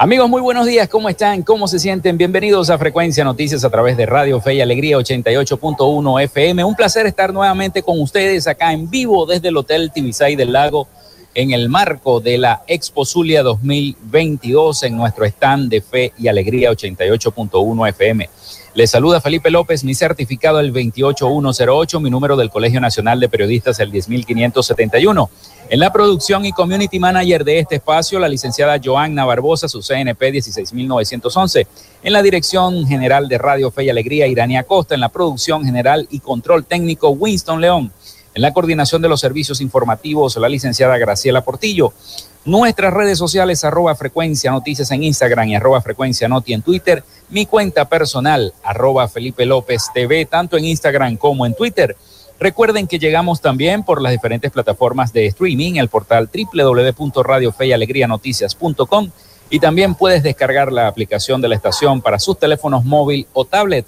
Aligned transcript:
Amigos, 0.00 0.30
muy 0.30 0.40
buenos 0.40 0.64
días. 0.64 0.88
¿Cómo 0.88 1.08
están? 1.08 1.42
¿Cómo 1.42 1.66
se 1.66 1.80
sienten? 1.80 2.16
Bienvenidos 2.16 2.70
a 2.70 2.78
Frecuencia 2.78 3.24
Noticias 3.24 3.64
a 3.64 3.70
través 3.70 3.96
de 3.96 4.06
Radio 4.06 4.40
Fe 4.40 4.54
y 4.54 4.60
Alegría 4.60 4.96
88.1 4.96 6.22
FM. 6.22 6.62
Un 6.62 6.76
placer 6.76 7.04
estar 7.06 7.32
nuevamente 7.32 7.82
con 7.82 8.00
ustedes 8.00 8.46
acá 8.46 8.72
en 8.72 8.88
vivo 8.88 9.26
desde 9.26 9.48
el 9.48 9.56
Hotel 9.56 9.90
Tibisay 9.92 10.36
del 10.36 10.52
Lago 10.52 10.86
en 11.34 11.50
el 11.50 11.68
marco 11.68 12.20
de 12.20 12.38
la 12.38 12.62
Expo 12.68 13.04
Zulia 13.04 13.42
2022 13.42 14.84
en 14.84 14.96
nuestro 14.96 15.24
stand 15.24 15.68
de 15.68 15.80
Fe 15.80 16.12
y 16.16 16.28
Alegría 16.28 16.70
88.1 16.70 17.88
FM. 17.88 18.30
Les 18.74 18.90
saluda 18.90 19.20
Felipe 19.20 19.50
López, 19.50 19.82
mi 19.82 19.94
certificado 19.94 20.60
el 20.60 20.72
28108, 20.72 22.00
mi 22.00 22.10
número 22.10 22.36
del 22.36 22.50
Colegio 22.50 22.80
Nacional 22.80 23.18
de 23.18 23.28
Periodistas 23.28 23.80
el 23.80 23.90
10571. 23.90 25.30
En 25.70 25.80
la 25.80 25.92
producción 25.92 26.44
y 26.44 26.52
community 26.52 26.98
manager 26.98 27.44
de 27.44 27.58
este 27.58 27.76
espacio, 27.76 28.18
la 28.18 28.28
licenciada 28.28 28.78
Joanna 28.82 29.24
Barbosa, 29.24 29.68
su 29.68 29.80
CNP 29.80 30.32
16911. 30.32 31.66
En 32.02 32.12
la 32.12 32.22
dirección 32.22 32.86
general 32.86 33.26
de 33.26 33.38
Radio 33.38 33.70
Fe 33.70 33.84
y 33.84 33.90
Alegría, 33.90 34.26
Irania 34.26 34.62
Costa. 34.62 34.94
En 34.94 35.00
la 35.00 35.08
producción 35.08 35.64
general 35.64 36.06
y 36.10 36.20
control 36.20 36.64
técnico, 36.64 37.10
Winston 37.10 37.60
León. 37.60 37.90
En 38.34 38.42
la 38.42 38.52
coordinación 38.52 39.02
de 39.02 39.08
los 39.08 39.20
servicios 39.20 39.60
informativos, 39.60 40.36
la 40.36 40.48
licenciada 40.48 40.96
Graciela 40.98 41.42
Portillo. 41.42 41.92
Nuestras 42.48 42.92
redes 42.94 43.18
sociales, 43.18 43.62
arroba 43.62 43.94
frecuencia 43.94 44.50
noticias 44.50 44.90
en 44.90 45.02
Instagram 45.02 45.48
y 45.48 45.56
arroba 45.56 45.82
frecuencia 45.82 46.28
noti 46.28 46.54
en 46.54 46.62
Twitter. 46.62 47.04
Mi 47.28 47.44
cuenta 47.44 47.90
personal, 47.90 48.54
arroba 48.62 49.06
Felipe 49.06 49.44
López 49.44 49.82
TV, 49.92 50.24
tanto 50.24 50.56
en 50.56 50.64
Instagram 50.64 51.18
como 51.18 51.44
en 51.44 51.54
Twitter. 51.54 51.94
Recuerden 52.40 52.86
que 52.86 52.98
llegamos 52.98 53.42
también 53.42 53.82
por 53.82 54.00
las 54.00 54.12
diferentes 54.12 54.50
plataformas 54.50 55.12
de 55.12 55.26
streaming, 55.26 55.74
el 55.74 55.90
portal 55.90 56.30
www.radiofeyalegrianoticias.com 56.32 59.10
y 59.50 59.60
también 59.60 59.94
puedes 59.94 60.22
descargar 60.22 60.72
la 60.72 60.86
aplicación 60.86 61.42
de 61.42 61.48
la 61.48 61.54
estación 61.54 62.00
para 62.00 62.18
sus 62.18 62.38
teléfonos 62.38 62.86
móvil 62.86 63.26
o 63.34 63.44
tablet. 63.44 63.84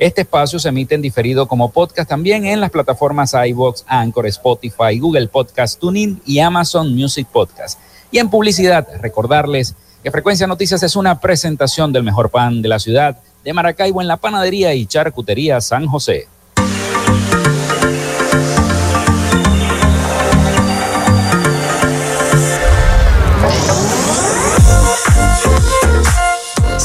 Este 0.00 0.22
espacio 0.22 0.58
se 0.58 0.70
emite 0.70 0.94
en 0.94 1.02
diferido 1.02 1.46
como 1.46 1.72
podcast 1.72 2.08
también 2.08 2.46
en 2.46 2.58
las 2.58 2.70
plataformas 2.70 3.34
iVoox, 3.34 3.84
Anchor, 3.86 4.26
Spotify, 4.28 4.98
Google 4.98 5.28
Podcast, 5.28 5.78
TuneIn 5.78 6.22
y 6.24 6.38
Amazon 6.38 6.94
Music 6.96 7.28
Podcast. 7.30 7.78
Y 8.10 8.16
en 8.16 8.30
publicidad, 8.30 8.88
recordarles 9.02 9.74
que 10.02 10.10
Frecuencia 10.10 10.46
Noticias 10.46 10.82
es 10.82 10.96
una 10.96 11.20
presentación 11.20 11.92
del 11.92 12.02
mejor 12.02 12.30
pan 12.30 12.62
de 12.62 12.70
la 12.70 12.78
ciudad 12.78 13.18
de 13.44 13.52
Maracaibo 13.52 14.00
en 14.00 14.08
la 14.08 14.16
panadería 14.16 14.72
y 14.72 14.86
charcutería 14.86 15.60
San 15.60 15.86
José. 15.86 16.28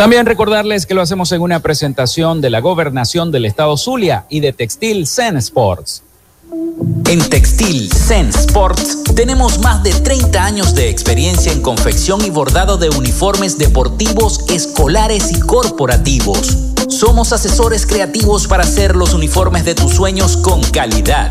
También 0.00 0.24
recordarles 0.24 0.86
que 0.86 0.94
lo 0.94 1.02
hacemos 1.02 1.30
en 1.32 1.42
una 1.42 1.60
presentación 1.60 2.40
de 2.40 2.48
la 2.48 2.60
gobernación 2.60 3.30
del 3.30 3.44
estado 3.44 3.76
Zulia 3.76 4.24
y 4.30 4.40
de 4.40 4.54
Textil 4.54 5.06
Zen 5.06 5.36
Sports. 5.36 6.02
En 7.06 7.20
Textil 7.28 7.92
Zen 7.92 8.30
Sports 8.30 9.04
tenemos 9.14 9.58
más 9.58 9.82
de 9.82 9.92
30 9.92 10.42
años 10.42 10.74
de 10.74 10.88
experiencia 10.88 11.52
en 11.52 11.60
confección 11.60 12.24
y 12.24 12.30
bordado 12.30 12.78
de 12.78 12.88
uniformes 12.88 13.58
deportivos, 13.58 14.46
escolares 14.48 15.32
y 15.32 15.40
corporativos. 15.40 16.56
Somos 16.88 17.34
asesores 17.34 17.84
creativos 17.84 18.46
para 18.46 18.62
hacer 18.62 18.96
los 18.96 19.12
uniformes 19.12 19.66
de 19.66 19.74
tus 19.74 19.92
sueños 19.92 20.38
con 20.38 20.62
calidad 20.62 21.30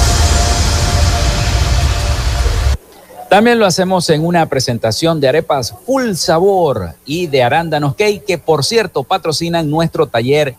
También 3.31 3.59
lo 3.59 3.65
hacemos 3.65 4.09
en 4.09 4.25
una 4.25 4.47
presentación 4.47 5.21
de 5.21 5.29
arepas 5.29 5.73
full 5.85 6.15
sabor 6.15 6.95
y 7.05 7.27
de 7.27 7.43
arándanos 7.43 7.95
cake, 7.95 8.25
que 8.25 8.37
por 8.37 8.65
cierto 8.65 9.05
patrocinan 9.05 9.69
nuestro 9.69 10.07
taller 10.07 10.55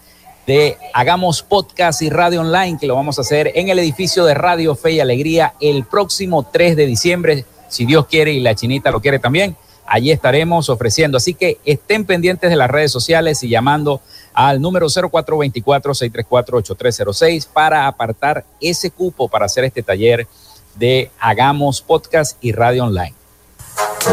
de 0.46 0.78
Hagamos 0.94 1.42
Podcast 1.42 2.00
y 2.00 2.08
Radio 2.08 2.40
Online, 2.40 2.78
que 2.80 2.86
lo 2.86 2.94
vamos 2.94 3.18
a 3.18 3.20
hacer 3.20 3.52
en 3.56 3.68
el 3.68 3.78
edificio 3.78 4.24
de 4.24 4.32
Radio 4.32 4.74
Fe 4.74 4.92
y 4.92 5.00
Alegría 5.00 5.52
el 5.60 5.84
próximo 5.84 6.48
3 6.50 6.74
de 6.74 6.86
diciembre, 6.86 7.44
si 7.68 7.84
Dios 7.84 8.06
quiere 8.06 8.32
y 8.32 8.40
la 8.40 8.54
chinita 8.54 8.90
lo 8.90 9.02
quiere 9.02 9.18
también. 9.18 9.54
Allí 9.84 10.10
estaremos 10.10 10.70
ofreciendo. 10.70 11.18
Así 11.18 11.34
que 11.34 11.58
estén 11.66 12.06
pendientes 12.06 12.48
de 12.48 12.56
las 12.56 12.70
redes 12.70 12.90
sociales 12.90 13.42
y 13.42 13.50
llamando 13.50 14.00
al 14.32 14.62
número 14.62 14.86
0424-634-8306 14.86 17.48
para 17.52 17.86
apartar 17.86 18.46
ese 18.62 18.90
cupo 18.90 19.28
para 19.28 19.44
hacer 19.44 19.64
este 19.64 19.82
taller 19.82 20.26
de 20.74 21.10
Hagamos 21.20 21.80
Podcast 21.80 22.36
y 22.40 22.52
Radio 22.52 22.84
Online. 22.84 23.14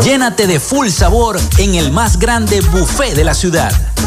Llénate 0.04 0.48
de 0.48 0.60
full 0.60 0.90
sabor 0.90 1.40
en 1.58 1.76
el 1.76 1.92
más 1.92 2.20
grande 2.20 2.62
buffet 2.62 3.16
de 3.16 3.24
la 3.24 3.34
ciudad. 3.34 3.72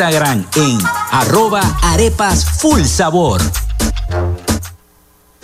en 0.00 0.78
arroba 1.12 1.60
arepas 1.82 2.46
full 2.58 2.84
sabor. 2.84 3.42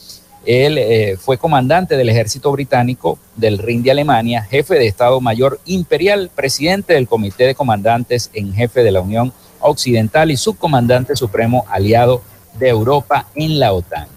Él 0.45 0.79
eh, 0.79 1.17
fue 1.19 1.39
comandante 1.39 1.97
del 1.97 2.09
ejército 2.09 2.53
británico 2.53 3.19
del 3.35 3.59
Rin 3.59 3.83
de 3.83 3.91
Alemania, 3.91 4.43
jefe 4.43 4.75
de 4.75 4.87
Estado 4.87 5.21
Mayor 5.21 5.59
Imperial, 5.65 6.31
presidente 6.33 6.93
del 6.93 7.09
Comité 7.09 7.45
de 7.45 7.55
Comandantes 7.55 8.31
en 8.33 8.53
jefe 8.53 8.85
de 8.85 8.93
la 8.93 9.01
Unión 9.01 9.33
Occidental 9.61 10.31
y 10.31 10.37
subcomandante 10.37 11.17
supremo 11.17 11.65
aliado 11.69 12.23
de 12.59 12.69
Europa 12.69 13.27
en 13.35 13.59
la 13.59 13.73
OTAN. 13.73 14.16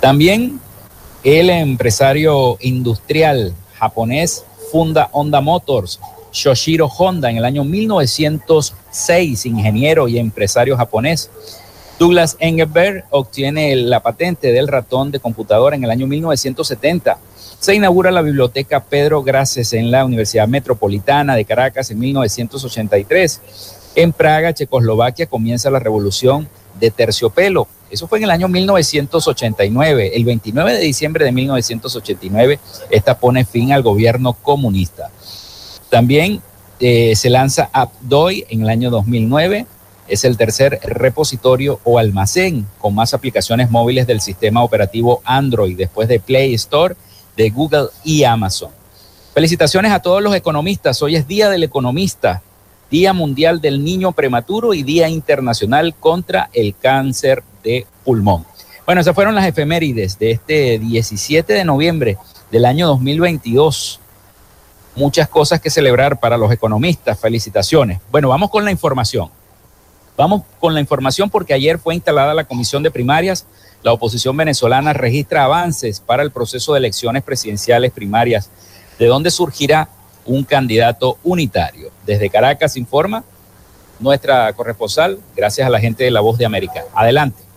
También 0.00 0.60
el 1.24 1.50
empresario 1.50 2.56
industrial 2.60 3.52
japonés 3.74 4.44
funda 4.70 5.08
Honda 5.12 5.40
Motors, 5.40 5.98
Shoshiro 6.32 6.86
Honda, 6.86 7.30
en 7.30 7.38
el 7.38 7.44
año 7.44 7.64
1906, 7.64 9.46
ingeniero 9.46 10.06
y 10.08 10.18
empresario 10.18 10.76
japonés. 10.76 11.30
Douglas 11.98 12.36
Engelberg 12.38 13.06
obtiene 13.10 13.74
la 13.74 14.00
patente 14.00 14.52
del 14.52 14.68
ratón 14.68 15.10
de 15.10 15.18
computadora 15.18 15.74
en 15.74 15.82
el 15.82 15.90
año 15.90 16.06
1970. 16.06 17.18
Se 17.58 17.74
inaugura 17.74 18.12
la 18.12 18.22
biblioteca 18.22 18.84
Pedro 18.84 19.24
Graces 19.24 19.72
en 19.72 19.90
la 19.90 20.04
Universidad 20.04 20.46
Metropolitana 20.46 21.34
de 21.34 21.44
Caracas 21.44 21.90
en 21.90 21.98
1983. 21.98 23.40
En 23.96 24.12
Praga, 24.12 24.54
Checoslovaquia, 24.54 25.26
comienza 25.26 25.70
la 25.70 25.80
revolución 25.80 26.48
de 26.78 26.92
terciopelo. 26.92 27.66
Eso 27.90 28.06
fue 28.06 28.18
en 28.18 28.24
el 28.24 28.30
año 28.30 28.48
1989. 28.48 30.12
El 30.14 30.24
29 30.24 30.72
de 30.72 30.80
diciembre 30.80 31.24
de 31.24 31.32
1989, 31.32 32.58
esta 32.90 33.18
pone 33.18 33.44
fin 33.44 33.72
al 33.72 33.82
gobierno 33.82 34.34
comunista. 34.34 35.10
También 35.88 36.42
eh, 36.80 37.16
se 37.16 37.30
lanza 37.30 37.70
AppDoy 37.72 38.46
en 38.50 38.62
el 38.62 38.68
año 38.68 38.90
2009. 38.90 39.66
Es 40.06 40.24
el 40.24 40.36
tercer 40.36 40.80
repositorio 40.82 41.80
o 41.84 41.98
almacén 41.98 42.66
con 42.78 42.94
más 42.94 43.14
aplicaciones 43.14 43.70
móviles 43.70 44.06
del 44.06 44.20
sistema 44.20 44.62
operativo 44.62 45.20
Android 45.24 45.76
después 45.76 46.08
de 46.08 46.20
Play 46.20 46.54
Store, 46.54 46.94
de 47.36 47.50
Google 47.50 47.88
y 48.04 48.24
Amazon. 48.24 48.70
Felicitaciones 49.34 49.92
a 49.92 50.00
todos 50.00 50.22
los 50.22 50.34
economistas. 50.34 51.00
Hoy 51.02 51.16
es 51.16 51.28
Día 51.28 51.48
del 51.48 51.62
Economista. 51.62 52.42
Día 52.90 53.12
Mundial 53.12 53.60
del 53.60 53.84
Niño 53.84 54.12
Prematuro 54.12 54.72
y 54.72 54.82
Día 54.82 55.08
Internacional 55.08 55.94
contra 55.94 56.48
el 56.54 56.74
Cáncer 56.74 57.42
de 57.62 57.86
Pulmón. 58.04 58.46
Bueno, 58.86 59.02
esas 59.02 59.14
fueron 59.14 59.34
las 59.34 59.46
efemérides 59.46 60.18
de 60.18 60.30
este 60.30 60.78
17 60.78 61.52
de 61.52 61.64
noviembre 61.64 62.16
del 62.50 62.64
año 62.64 62.86
2022. 62.86 64.00
muchas 64.96 65.28
cosas 65.28 65.60
que 65.60 65.70
celebrar 65.70 66.18
para 66.18 66.38
los 66.38 66.50
economistas. 66.50 67.20
Felicitaciones. 67.20 68.00
Bueno, 68.10 68.30
vamos 68.30 68.50
con 68.50 68.64
la 68.64 68.70
información. 68.70 69.30
Vamos 70.16 70.42
con 70.58 70.74
la 70.74 70.80
información 70.80 71.30
porque 71.30 71.54
ayer 71.54 71.78
fue 71.78 71.94
instalada 71.94 72.34
la 72.34 72.44
comisión 72.44 72.82
de 72.82 72.90
primarias. 72.90 73.46
La 73.82 73.92
oposición 73.92 74.36
venezolana 74.36 74.92
registra 74.94 75.44
avances 75.44 76.00
para 76.00 76.22
el 76.22 76.32
proceso 76.32 76.72
de 76.72 76.78
elecciones 76.78 77.22
presidenciales 77.22 77.92
primarias, 77.92 78.50
de 78.98 79.06
donde 79.06 79.30
surgirá 79.30 79.88
un 80.28 80.44
candidato 80.44 81.18
unitario. 81.24 81.90
Desde 82.06 82.30
Caracas 82.30 82.76
informa 82.76 83.24
nuestra 83.98 84.52
corresponsal, 84.52 85.18
gracias 85.34 85.66
a 85.66 85.70
la 85.70 85.80
gente 85.80 86.04
de 86.04 86.10
La 86.10 86.20
Voz 86.20 86.38
de 86.38 86.46
América. 86.46 86.84
Adelante. 86.94 87.47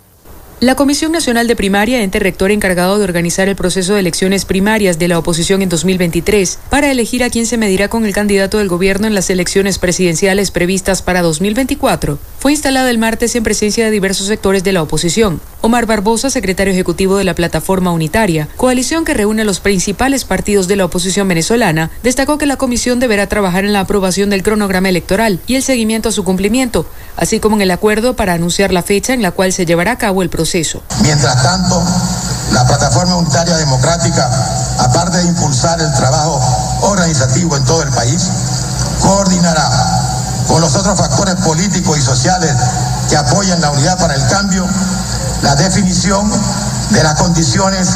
La 0.62 0.76
Comisión 0.76 1.12
Nacional 1.12 1.48
de 1.48 1.56
Primaria, 1.56 2.04
ente 2.04 2.20
rector 2.20 2.52
encargado 2.52 3.00
de 3.00 3.04
organizar 3.04 3.50
el 3.50 3.56
proceso 3.56 3.96
de 3.96 4.00
elecciones 4.02 4.46
primarias 4.46 5.00
de 5.00 5.08
la 5.08 5.18
oposición 5.18 5.64
en 5.64 5.70
2023, 5.70 6.60
para 6.70 6.92
elegir 6.92 7.24
a 7.24 7.32
quién 7.32 7.48
se 7.48 7.58
medirá 7.58 7.88
con 7.88 8.06
el 8.06 8.14
candidato 8.14 8.60
del 8.60 8.68
gobierno 8.68 9.08
en 9.08 9.16
las 9.16 9.32
elecciones 9.32 9.80
presidenciales 9.80 10.52
previstas 10.52 11.02
para 11.02 11.24
2024, 11.24 12.20
fue 12.38 12.52
instalada 12.52 12.92
el 12.92 13.00
martes 13.00 13.36
en 13.36 13.44
presencia 13.44 13.84
de 13.86 13.90
diversos 13.90 14.28
sectores 14.28 14.64
de 14.64 14.72
la 14.72 14.84
oposición. 14.84 15.42
Omar 15.62 15.88
Barbosa, 15.88 16.30
secretario 16.30 16.74
ejecutivo 16.74 17.18
de 17.18 17.24
la 17.24 17.34
Plataforma 17.34 17.92
Unitaria, 17.92 18.48
coalición 18.56 19.04
que 19.04 19.16
reúne 19.16 19.42
a 19.42 19.46
los 19.46 19.62
principales 19.62 20.26
partidos 20.26 20.68
de 20.68 20.76
la 20.76 20.86
oposición 20.86 21.28
venezolana, 21.28 21.90
destacó 22.04 22.38
que 22.38 22.46
la 22.46 22.58
comisión 22.58 23.00
deberá 23.00 23.26
trabajar 23.26 23.66
en 23.66 23.74
la 23.74 23.80
aprobación 23.80 24.30
del 24.30 24.44
cronograma 24.44 24.90
electoral 24.90 25.40
y 25.48 25.56
el 25.56 25.64
seguimiento 25.64 26.10
a 26.10 26.12
su 26.12 26.24
cumplimiento, 26.24 26.86
así 27.18 27.40
como 27.40 27.56
en 27.56 27.62
el 27.62 27.72
acuerdo 27.72 28.16
para 28.16 28.34
anunciar 28.34 28.72
la 28.72 28.84
fecha 28.84 29.14
en 29.14 29.22
la 29.22 29.32
cual 29.32 29.54
se 29.54 29.66
llevará 29.66 29.94
a 29.94 29.98
cabo 29.98 30.22
el 30.22 30.30
proceso. 30.30 30.82
Mientras 31.02 31.42
tanto, 31.44 31.82
la 32.52 32.66
Plataforma 32.66 33.16
Unitaria 33.16 33.56
Democrática, 33.58 34.30
aparte 34.80 35.18
de 35.18 35.26
impulsar 35.26 35.80
el 35.82 35.92
trabajo 35.94 36.40
organizativo 36.82 37.56
en 37.58 37.66
todo 37.66 37.84
el 37.84 37.90
país, 37.90 38.30
coordinará 39.02 39.70
con 40.48 40.62
los 40.62 40.76
otros 40.76 40.98
factores 40.98 41.36
políticos 41.36 41.98
y 41.98 42.02
sociales 42.02 42.54
que 43.10 43.16
apoyan 43.16 43.62
la 43.62 43.72
unidad 43.72 43.98
para 43.98 44.16
el 44.16 44.26
cambio, 44.28 44.68
la 45.44 45.56
definición 45.56 46.30
de 46.90 47.04
las 47.04 47.16
condiciones 47.16 47.90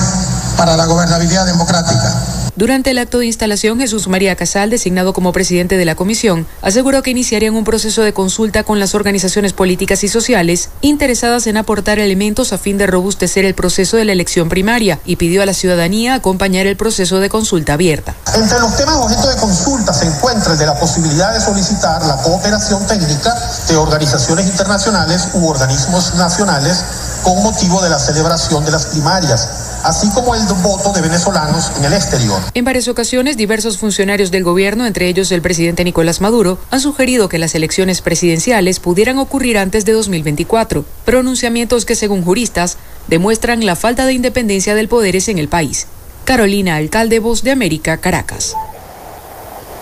para 0.58 0.78
la 0.78 0.86
gobernabilidad 0.86 1.46
democrática 1.46 2.16
durante 2.56 2.92
el 2.92 3.00
acto 3.00 3.20
de 3.20 3.26
instalación, 3.26 3.80
Jesús 3.80 4.08
María 4.08 4.36
Casal, 4.38 4.70
designado 4.70 5.12
como 5.12 5.34
presidente 5.34 5.76
de 5.76 5.84
la 5.84 5.96
comisión, 5.96 6.48
aseguró 6.62 7.04
que 7.04 7.12
iniciarían 7.12 7.54
un 7.54 7.66
proceso 7.66 8.02
de 8.02 8.14
consulta 8.14 8.64
con 8.64 8.80
las 8.80 8.96
organizaciones 8.96 9.52
políticas 9.52 10.06
y 10.06 10.08
sociales 10.08 10.70
interesadas 10.80 11.48
en 11.48 11.58
aportar 11.58 12.00
elementos 12.00 12.54
a 12.54 12.58
fin 12.58 12.78
de 12.78 12.88
robustecer 12.88 13.44
el 13.44 13.56
proceso 13.56 13.98
de 13.98 14.06
la 14.06 14.14
elección 14.14 14.48
primaria 14.48 15.00
y 15.06 15.18
pidió 15.18 15.42
a 15.42 15.46
la 15.46 15.54
ciudadanía 15.54 16.14
acompañar 16.14 16.66
el 16.66 16.78
proceso 16.78 17.20
de 17.20 17.28
consulta 17.28 17.74
abierta. 17.74 18.16
Entre 18.36 18.60
los 18.60 18.78
temas 18.78 18.96
objeto 18.96 19.28
de 19.28 19.36
consulta 19.36 19.94
se 19.94 20.06
encuentra 20.06 20.54
el 20.54 20.58
de 20.58 20.66
la 20.66 20.80
posibilidad 20.80 21.34
de 21.34 21.42
solicitar 21.42 22.06
la 22.06 22.22
cooperación 22.22 22.88
técnica 22.88 23.36
de 23.68 23.76
organizaciones 23.76 24.46
internacionales 24.46 25.28
u 25.34 25.46
organismos 25.46 26.16
nacionales 26.16 26.84
con 27.22 27.44
motivo 27.44 27.82
de 27.82 27.90
la 27.90 28.00
celebración 28.00 28.64
de 28.64 28.72
las 28.72 28.86
primarias 28.86 29.65
así 29.86 30.10
como 30.10 30.36
el 30.36 30.42
voto 30.62 30.92
de 30.94 31.02
venezolanos 31.02 31.72
en 31.78 31.86
el 31.86 31.94
exterior. 31.94 32.42
En 32.54 32.66
varias 32.66 32.88
ocasiones, 32.88 33.38
diversos 33.38 33.78
funcionarios 33.78 34.32
del 34.32 34.44
gobierno, 34.44 34.86
entre 34.86 35.08
ellos 35.08 35.32
el 35.32 35.42
presidente 35.42 35.84
Nicolás 35.84 36.22
Maduro, 36.22 36.58
han 36.72 36.82
sugerido 36.82 37.30
que 37.30 37.40
las 37.40 37.56
elecciones 37.56 38.02
presidenciales 38.02 38.80
pudieran 38.80 39.18
ocurrir 39.18 39.58
antes 39.58 39.86
de 39.86 39.94
2024, 39.94 40.86
pronunciamientos 41.06 41.86
que, 41.86 41.96
según 41.96 42.24
juristas, 42.24 42.78
demuestran 43.08 43.66
la 43.66 43.76
falta 43.76 44.06
de 44.06 44.14
independencia 44.14 44.76
del 44.76 44.88
poder 44.88 45.16
en 45.16 45.38
el 45.38 45.48
país. 45.48 45.88
Carolina 46.26 46.76
Alcalde, 46.76 47.20
Voz 47.20 47.44
de 47.44 47.52
América, 47.52 47.98
Caracas. 47.98 48.56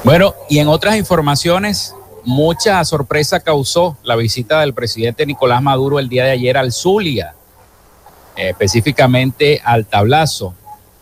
Bueno, 0.03 0.36
y 0.50 0.60
en 0.60 0.67
otras 0.67 0.98
informaciones, 0.98 1.95
mucha 2.25 2.83
sorpresa 2.83 3.39
causó 3.39 3.98
la 4.03 4.15
visita 4.15 4.60
del 4.60 4.74
presidente 4.74 5.25
Nicolás 5.25 5.62
Maduro 5.63 5.98
el 5.98 6.10
día 6.10 6.25
de 6.25 6.31
ayer 6.31 6.57
al 6.57 6.74
Zulia 6.74 7.33
específicamente 8.35 9.61
al 9.63 9.85
tablazo. 9.85 10.53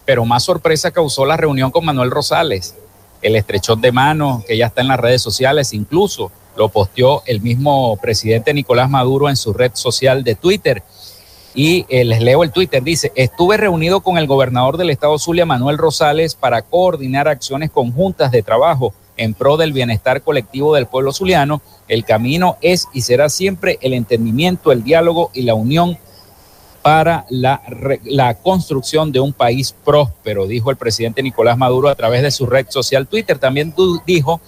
Pero 0.05 0.25
más 0.25 0.43
sorpresa 0.43 0.91
causó 0.91 1.25
la 1.25 1.37
reunión 1.37 1.71
con 1.71 1.85
Manuel 1.85 2.11
Rosales, 2.11 2.75
el 3.21 3.35
estrechón 3.35 3.81
de 3.81 3.91
mano 3.91 4.43
que 4.47 4.57
ya 4.57 4.67
está 4.67 4.81
en 4.81 4.87
las 4.87 4.99
redes 4.99 5.21
sociales, 5.21 5.73
incluso 5.73 6.31
lo 6.55 6.69
posteó 6.69 7.23
el 7.25 7.41
mismo 7.41 7.95
presidente 7.97 8.53
Nicolás 8.53 8.89
Maduro 8.89 9.29
en 9.29 9.37
su 9.37 9.53
red 9.53 9.71
social 9.73 10.23
de 10.23 10.35
Twitter. 10.35 10.83
Y 11.53 11.85
eh, 11.89 12.05
les 12.05 12.21
leo 12.21 12.43
el 12.43 12.51
Twitter, 12.51 12.81
dice, 12.81 13.11
estuve 13.15 13.57
reunido 13.57 14.01
con 14.01 14.17
el 14.17 14.25
gobernador 14.25 14.77
del 14.77 14.89
estado 14.89 15.19
Zulia, 15.19 15.45
Manuel 15.45 15.77
Rosales, 15.77 16.35
para 16.35 16.61
coordinar 16.61 17.27
acciones 17.27 17.71
conjuntas 17.71 18.31
de 18.31 18.41
trabajo 18.41 18.93
en 19.17 19.33
pro 19.33 19.57
del 19.57 19.73
bienestar 19.73 20.21
colectivo 20.21 20.73
del 20.73 20.87
pueblo 20.87 21.11
zuliano. 21.11 21.61
El 21.89 22.05
camino 22.05 22.57
es 22.61 22.87
y 22.93 23.01
será 23.01 23.29
siempre 23.29 23.77
el 23.81 23.93
entendimiento, 23.93 24.71
el 24.71 24.83
diálogo 24.83 25.29
y 25.33 25.41
la 25.41 25.53
unión 25.53 25.97
para 26.81 27.25
la, 27.29 27.61
construcción 28.41 29.11
de 29.11 29.19
un 29.19 29.33
país 29.33 29.75
próspero, 29.85 30.47
dijo 30.47 30.71
el 30.71 30.77
presidente 30.77 31.21
Nicolás 31.21 31.57
Maduro 31.57 31.89
a 31.89 31.95
través 31.95 32.21
de 32.23 32.31
su 32.31 32.45
red 32.45 32.67
social 32.69 33.07
Twitter. 33.07 33.37
También 33.37 33.73
dijo 34.05 34.41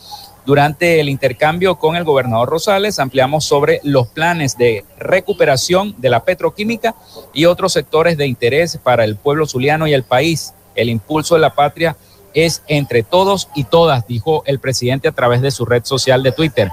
durante 0.45 0.99
el 0.99 1.09
intercambio 1.09 1.75
con 1.75 1.95
el 1.95 2.03
gobernador 2.03 2.49
Rosales, 2.49 2.99
ampliamos 2.99 3.45
sobre 3.45 3.79
los 3.83 4.07
planes 4.07 4.57
de 4.57 4.83
recuperación 4.97 5.95
de 5.99 6.09
la 6.09 6.25
petroquímica 6.25 6.95
y 7.33 7.45
otros 7.45 7.73
sectores 7.73 8.17
de 8.17 8.27
interés 8.27 8.77
para 8.81 9.05
el 9.05 9.15
pueblo 9.15 9.45
zuliano 9.45 9.87
y 9.87 9.93
el 9.93 10.03
país. 10.03 10.53
El 10.75 10.89
impulso 10.89 11.35
de 11.35 11.41
la 11.41 11.55
patria 11.55 11.95
es 12.33 12.63
entre 12.67 13.03
todos 13.03 13.47
y 13.55 13.63
todas, 13.65 14.07
dijo 14.07 14.43
el 14.45 14.59
presidente 14.59 15.07
a 15.07 15.11
través 15.11 15.41
de 15.41 15.51
su 15.51 15.65
red 15.65 15.85
social 15.85 16.23
de 16.23 16.31
Twitter. 16.31 16.71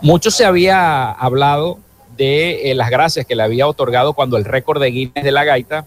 Mucho 0.00 0.30
se 0.30 0.46
había 0.46 1.10
hablado 1.10 1.78
de 2.20 2.70
eh, 2.70 2.74
las 2.74 2.90
gracias 2.90 3.24
que 3.24 3.34
le 3.34 3.42
había 3.42 3.66
otorgado 3.66 4.12
cuando 4.12 4.36
el 4.36 4.44
récord 4.44 4.78
de 4.78 4.90
Guinness 4.90 5.24
de 5.24 5.32
la 5.32 5.44
gaita 5.44 5.86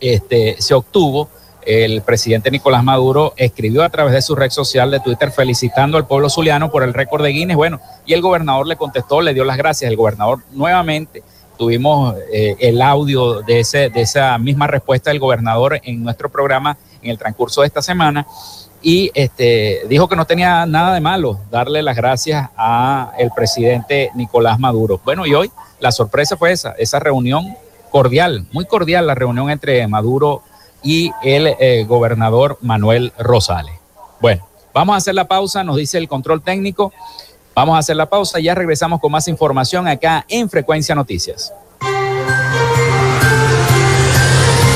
este, 0.00 0.56
se 0.58 0.72
obtuvo. 0.72 1.28
El 1.60 2.00
presidente 2.00 2.50
Nicolás 2.50 2.82
Maduro 2.82 3.34
escribió 3.36 3.82
a 3.82 3.90
través 3.90 4.14
de 4.14 4.22
su 4.22 4.34
red 4.34 4.50
social 4.50 4.90
de 4.90 5.00
Twitter 5.00 5.30
felicitando 5.30 5.98
al 5.98 6.06
pueblo 6.06 6.30
zuliano 6.30 6.70
por 6.70 6.82
el 6.82 6.94
récord 6.94 7.22
de 7.22 7.30
Guinness. 7.30 7.56
Bueno, 7.56 7.80
y 8.06 8.14
el 8.14 8.22
gobernador 8.22 8.66
le 8.66 8.76
contestó, 8.76 9.20
le 9.20 9.34
dio 9.34 9.44
las 9.44 9.58
gracias. 9.58 9.90
El 9.90 9.96
gobernador 9.96 10.38
nuevamente 10.52 11.22
tuvimos 11.58 12.14
eh, 12.32 12.56
el 12.60 12.80
audio 12.80 13.42
de, 13.42 13.60
ese, 13.60 13.90
de 13.90 14.00
esa 14.00 14.38
misma 14.38 14.68
respuesta 14.68 15.10
del 15.10 15.18
gobernador 15.18 15.80
en 15.82 16.02
nuestro 16.02 16.30
programa 16.30 16.78
en 17.02 17.10
el 17.10 17.18
transcurso 17.18 17.60
de 17.60 17.66
esta 17.66 17.82
semana 17.82 18.26
y 18.86 19.10
este, 19.14 19.82
dijo 19.88 20.08
que 20.08 20.14
no 20.14 20.26
tenía 20.26 20.64
nada 20.64 20.94
de 20.94 21.00
malo 21.00 21.40
darle 21.50 21.82
las 21.82 21.96
gracias 21.96 22.50
a 22.56 23.10
el 23.18 23.32
presidente 23.34 24.12
Nicolás 24.14 24.60
Maduro. 24.60 25.00
Bueno, 25.04 25.26
y 25.26 25.34
hoy 25.34 25.50
la 25.80 25.90
sorpresa 25.90 26.36
fue 26.36 26.52
esa, 26.52 26.70
esa 26.78 27.00
reunión 27.00 27.56
cordial, 27.90 28.46
muy 28.52 28.64
cordial 28.64 29.08
la 29.08 29.16
reunión 29.16 29.50
entre 29.50 29.84
Maduro 29.88 30.44
y 30.84 31.10
el 31.24 31.48
eh, 31.58 31.84
gobernador 31.84 32.58
Manuel 32.60 33.12
Rosales. 33.18 33.74
Bueno, 34.20 34.46
vamos 34.72 34.94
a 34.94 34.98
hacer 34.98 35.16
la 35.16 35.26
pausa, 35.26 35.64
nos 35.64 35.74
dice 35.74 35.98
el 35.98 36.06
control 36.06 36.40
técnico. 36.40 36.92
Vamos 37.56 37.74
a 37.74 37.78
hacer 37.78 37.96
la 37.96 38.08
pausa, 38.08 38.38
ya 38.38 38.54
regresamos 38.54 39.00
con 39.00 39.10
más 39.10 39.26
información 39.26 39.88
acá 39.88 40.24
en 40.28 40.48
Frecuencia 40.48 40.94
Noticias. 40.94 41.52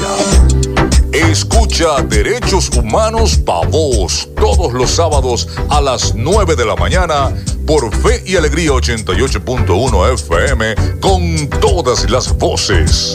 Escucha 1.13 2.03
Derechos 2.03 2.71
Humanos 2.77 3.39
Pa' 3.39 3.67
Voz 3.67 4.29
todos 4.37 4.73
los 4.73 4.91
sábados 4.91 5.49
a 5.71 5.81
las 5.81 6.15
9 6.15 6.57
de 6.57 6.65
la 6.67 6.77
mañana 6.77 7.33
por 7.67 7.95
Fe 7.95 8.23
y 8.27 8.37
Alegría 8.37 8.71
88.1 8.71 10.15
FM 10.15 10.75
con 11.01 11.49
todas 11.61 12.11
las 12.11 12.37
voces. 12.37 13.15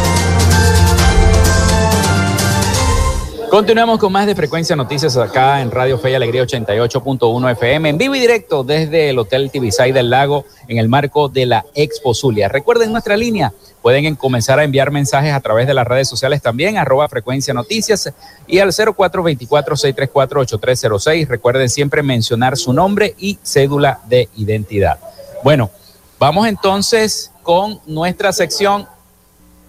Continuamos 3.51 3.99
con 3.99 4.11
más 4.13 4.25
de 4.27 4.33
Frecuencia 4.33 4.77
Noticias 4.77 5.17
acá 5.17 5.59
en 5.59 5.71
Radio 5.71 5.99
Fe 5.99 6.11
y 6.11 6.13
Alegría 6.13 6.43
88.1 6.43 7.51
FM, 7.51 7.89
en 7.89 7.97
vivo 7.97 8.15
y 8.15 8.21
directo 8.21 8.63
desde 8.63 9.09
el 9.09 9.19
Hotel 9.19 9.51
Tibisay 9.51 9.91
del 9.91 10.09
Lago 10.09 10.45
en 10.69 10.77
el 10.77 10.87
marco 10.87 11.27
de 11.27 11.45
la 11.45 11.65
Expo 11.75 12.13
Zulia. 12.13 12.47
Recuerden 12.47 12.93
nuestra 12.93 13.17
línea, 13.17 13.51
pueden 13.81 14.15
comenzar 14.15 14.59
a 14.59 14.63
enviar 14.63 14.91
mensajes 14.91 15.33
a 15.33 15.41
través 15.41 15.67
de 15.67 15.73
las 15.73 15.85
redes 15.85 16.07
sociales 16.07 16.41
también, 16.41 16.77
arroba 16.77 17.09
Frecuencia 17.09 17.53
Noticias 17.53 18.13
y 18.47 18.59
al 18.59 18.71
0424-634-8306. 18.71 21.27
Recuerden 21.27 21.67
siempre 21.67 22.03
mencionar 22.03 22.55
su 22.55 22.71
nombre 22.71 23.15
y 23.19 23.37
cédula 23.43 23.99
de 24.07 24.29
identidad. 24.37 24.97
Bueno, 25.43 25.69
vamos 26.17 26.47
entonces 26.47 27.31
con 27.43 27.81
nuestra 27.85 28.31
sección. 28.31 28.87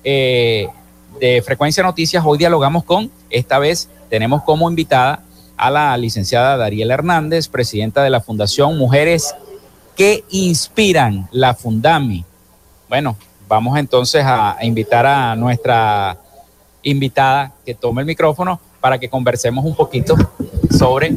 Eh, 0.04 0.68
de 1.19 1.42
Frecuencia 1.42 1.83
Noticias, 1.83 2.23
hoy 2.26 2.38
dialogamos 2.38 2.85
con, 2.85 3.11
esta 3.31 3.59
vez 3.59 3.88
tenemos 4.09 4.42
como 4.42 4.69
invitada 4.69 5.23
a 5.57 5.71
la 5.71 5.97
licenciada 5.97 6.57
Dariela 6.57 6.95
Hernández, 6.95 7.49
presidenta 7.49 8.02
de 8.02 8.11
la 8.11 8.21
Fundación 8.21 8.76
Mujeres 8.76 9.35
que 9.97 10.25
Inspiran, 10.31 11.28
la 11.31 11.55
Fundami. 11.55 12.25
Bueno, 12.88 13.16
vamos 13.48 13.79
entonces 13.79 14.25
a, 14.27 14.57
invitar 14.62 15.07
a 15.07 15.37
nuestra 15.37 16.18
invitada 16.83 17.53
que 17.64 17.75
tome 17.75 18.03
el 18.03 18.07
micrófono 18.07 18.61
para 18.81 18.98
que 18.98 19.09
conversemos 19.09 19.64
un 19.64 19.77
poquito 19.77 20.16
sobre 20.77 21.16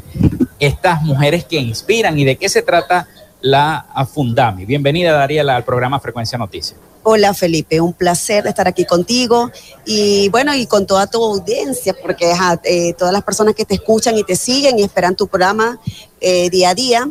estas 0.60 1.02
mujeres 1.02 1.46
que 1.46 1.58
inspiran 1.58 2.20
y 2.20 2.24
de 2.24 2.36
qué 2.36 2.50
se 2.50 2.62
trata 2.62 3.08
la 3.42 3.86
Fundami. 4.14 4.66
Bienvenida, 4.66 5.14
Dariela, 5.14 5.56
al 5.56 5.64
programa 5.64 6.00
Frecuencia 6.00 6.38
Noticias. 6.38 6.80
Hola 7.08 7.36
Felipe, 7.36 7.80
un 7.82 7.94
placer 7.94 8.48
estar 8.48 8.68
aquí 8.68 8.84
contigo 8.84 9.52
y 9.86 10.28
bueno, 10.30 10.56
y 10.56 10.66
con 10.66 10.88
toda 10.88 11.06
tu 11.06 11.24
audiencia, 11.24 11.96
porque 12.02 12.34
eh, 12.64 12.96
todas 12.98 13.14
las 13.14 13.24
personas 13.24 13.54
que 13.54 13.64
te 13.64 13.76
escuchan 13.76 14.18
y 14.18 14.24
te 14.24 14.36
siguen 14.36 14.80
y 14.80 14.82
esperan 14.82 15.16
tu 15.16 15.28
programa 15.28 15.80
eh, 16.20 16.50
día 16.50 16.72
a 16.72 16.74
día, 16.74 17.08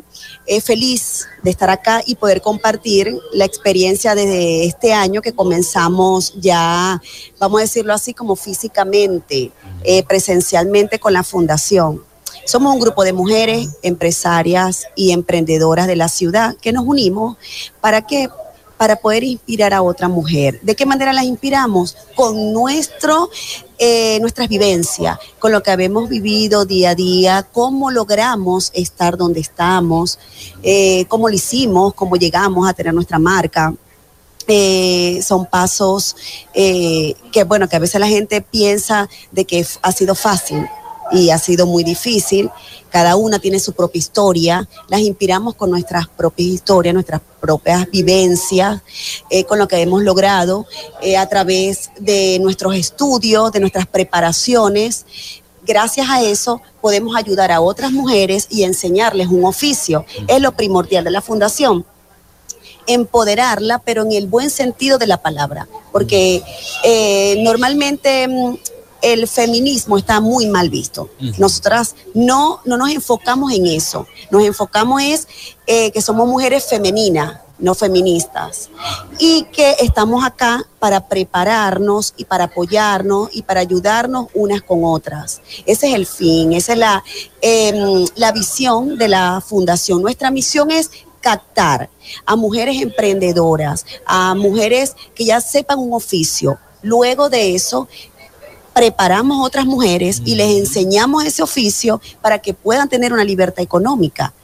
es 0.47 0.65
feliz 0.65 1.29
de 1.45 1.51
estar 1.53 1.71
acá 1.71 2.03
y 2.05 2.17
poder 2.17 2.41
compartir 2.41 3.17
la 3.35 3.45
experiencia 3.45 4.17
desde 4.17 4.65
este 4.65 4.93
año 4.93 5.23
que 5.23 5.33
comenzamos 5.33 6.35
ya, 6.41 7.01
vamos 7.39 7.61
a 7.61 7.63
decirlo 7.63 7.95
así, 7.95 8.15
como 8.15 8.35
físicamente, 8.35 9.53
eh, 9.85 10.03
presencialmente 10.03 10.99
con 10.99 11.13
la 11.13 11.23
fundación. 11.23 12.03
Somos 12.47 12.75
un 12.75 12.81
grupo 12.81 13.05
de 13.05 13.13
mujeres 13.13 13.69
empresarias 13.83 14.89
y 14.97 15.13
emprendedoras 15.13 15.87
de 15.87 15.95
la 15.95 16.09
ciudad 16.09 16.57
que 16.61 16.73
nos 16.73 16.85
unimos 16.85 17.37
para 17.81 18.05
que 18.05 18.29
para 18.77 18.97
poder 18.97 19.25
inspirar 19.25 19.73
a 19.73 19.83
otra 19.83 20.09
mujer. 20.09 20.61
¿De 20.63 20.75
qué 20.75 20.87
manera 20.87 21.13
las 21.13 21.25
inspiramos? 21.25 21.97
Con 22.15 22.53
nuestro, 22.53 23.31
eh, 23.79 24.19
nuestras 24.21 24.49
vivencias, 24.49 25.19
con 25.39 25.53
lo 25.53 25.63
que 25.63 25.71
habemos 25.71 26.09
vivido 26.09 26.65
día 26.65 26.91
a 26.91 26.95
día, 26.95 27.47
cómo 27.53 27.91
logramos 27.91 28.71
estar 28.75 29.17
donde 29.17 29.41
estamos, 29.41 30.19
eh, 30.63 31.05
cómo 31.09 31.29
lo 31.29 31.35
hicimos, 31.35 31.95
cómo 31.95 32.17
llegamos 32.17 32.69
a 32.69 32.73
tener 32.73 32.95
nuestra 32.95 33.19
marca. 33.19 33.75
Eh, 34.47 35.21
son 35.23 35.47
pasos 35.47 36.15
que, 36.53 37.45
bueno, 37.47 37.67
que 37.67 37.77
a 37.77 37.79
veces 37.79 37.99
la 37.99 38.09
gente 38.09 38.43
piensa 38.43 39.09
de 39.33 39.47
que 39.47 39.67
ha 39.81 39.93
sido 39.93 40.15
fácil 40.15 40.69
y 41.13 41.31
ha 41.31 41.39
sido 41.39 41.67
muy 41.67 41.85
difícil. 41.85 42.51
Cada 42.91 43.17
una 43.17 43.39
tiene 43.39 43.59
su 43.59 43.73
propia 43.73 43.99
historia. 43.99 44.69
Las 44.89 45.01
inspiramos 45.01 45.55
con 45.55 45.71
nuestras 45.71 46.09
propias 46.09 46.49
historias, 46.49 46.95
nuestras 46.95 47.21
propias 47.41 47.91
vivencias, 47.91 48.83
eh, 49.31 49.45
con 49.45 49.59
lo 49.59 49.67
que 49.67 49.81
hemos 49.81 50.03
logrado 50.03 50.67
eh, 51.03 51.17
a 51.17 51.29
través 51.29 51.91
de 51.99 52.39
nuestros 52.41 52.75
estudios, 52.77 53.53
de 53.53 53.61
nuestras 53.61 53.87
preparaciones. 53.87 55.07
Gracias 55.67 56.09
a 56.09 56.23
eso 56.23 56.61
podemos 56.81 57.17
ayudar 57.17 57.51
a 57.51 57.61
otras 57.61 57.91
mujeres 57.91 58.47
y 58.51 58.65
enseñarles 58.65 59.29
un 59.29 59.45
oficio. 59.45 60.05
Es 60.29 60.41
lo 60.41 60.53
primordial 60.53 61.05
de 61.05 61.11
la 61.11 61.21
fundación 61.21 61.85
empoderarla, 62.87 63.79
pero 63.79 64.03
en 64.03 64.13
el 64.13 64.27
buen 64.27 64.51
sentido 64.51 64.99
de 64.99 65.07
la 65.07 65.23
palabra, 65.23 65.69
porque 65.93 66.43
eh, 66.85 67.37
normalmente 67.43 68.29
mm, 68.29 68.57
el 69.05 69.29
feminismo 69.29 69.99
está 69.99 70.21
muy 70.21 70.47
mal 70.47 70.71
visto. 70.71 71.11
Nosotras 71.39 71.95
no, 72.15 72.61
no 72.65 72.77
nos 72.77 72.91
enfocamos 72.91 73.53
en 73.53 73.67
eso, 73.67 74.07
nos 74.31 74.43
enfocamos 74.45 75.03
es 75.03 75.29
eh, 75.67 75.91
que 75.93 76.01
somos 76.01 76.27
mujeres 76.27 76.65
femeninas, 76.65 77.41
no 77.59 77.75
feministas, 77.75 78.71
y 79.19 79.45
que 79.53 79.77
estamos 79.81 80.25
acá 80.25 80.67
para 80.79 81.09
prepararnos 81.09 82.15
y 82.17 82.25
para 82.25 82.45
apoyarnos 82.45 83.29
y 83.33 83.43
para 83.43 83.61
ayudarnos 83.61 84.27
unas 84.35 84.63
con 84.63 84.85
otras. 84.85 85.41
Ese 85.67 85.89
es 85.89 85.95
el 85.95 86.07
fin, 86.07 86.53
esa 86.53 86.73
es 86.73 86.79
la, 86.79 87.05
em, 87.41 88.07
la 88.17 88.33
visión 88.33 88.97
de 88.97 89.09
la 89.09 89.43
fundación. 89.47 90.03
Nuestra 90.03 90.31
misión 90.31 90.71
es 90.71 90.91
captar 91.21 91.89
a 92.27 92.37
mujeres 92.37 92.83
emprendedoras, 92.83 93.87
a 94.05 94.35
mujeres 94.35 94.95
que 95.15 95.25
ya 95.25 95.41
sepan 95.41 95.79
un 95.79 95.95
oficio. 95.95 96.59
Luego 96.83 97.31
de 97.31 97.55
eso, 97.55 97.89
preparamos 98.75 99.47
otras 99.47 99.65
mujeres 99.65 100.21
y 100.25 100.35
les 100.35 100.57
enseñamos 100.57 101.25
ese 101.25 101.43
oficio 101.43 102.01
para 102.21 102.41
que 102.41 102.55
puedan 102.55 102.89
tener 102.89 103.13
una 103.13 103.25
libertad 103.25 103.63
económica. 103.63 104.35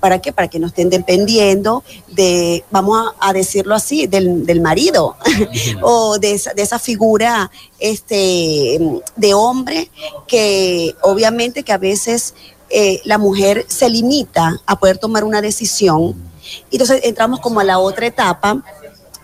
¿Para 0.00 0.20
qué? 0.20 0.32
Para 0.32 0.48
que 0.48 0.58
no 0.58 0.68
estén 0.68 0.90
dependiendo 0.90 1.82
de, 2.08 2.64
vamos 2.70 3.12
a, 3.20 3.32
decirlo 3.32 3.74
así, 3.74 4.06
del, 4.06 4.60
marido 4.60 5.16
o 5.82 6.18
de 6.18 6.32
esa, 6.32 6.52
de 6.52 6.62
esa, 6.62 6.78
figura 6.78 7.50
este, 7.78 8.78
de 9.16 9.34
hombre 9.34 9.90
que 10.26 10.94
obviamente 11.02 11.62
que 11.62 11.72
a 11.72 11.78
veces 11.78 12.34
eh, 12.70 13.00
la 13.04 13.18
mujer 13.18 13.64
se 13.68 13.88
limita 13.88 14.60
a 14.66 14.78
poder 14.78 14.98
tomar 14.98 15.24
una 15.24 15.40
decisión 15.40 16.14
Y 16.70 16.76
entonces 16.76 17.00
entramos 17.04 17.40
como 17.40 17.60
a 17.60 17.64
la 17.64 17.78
otra 17.78 18.06
etapa 18.06 18.62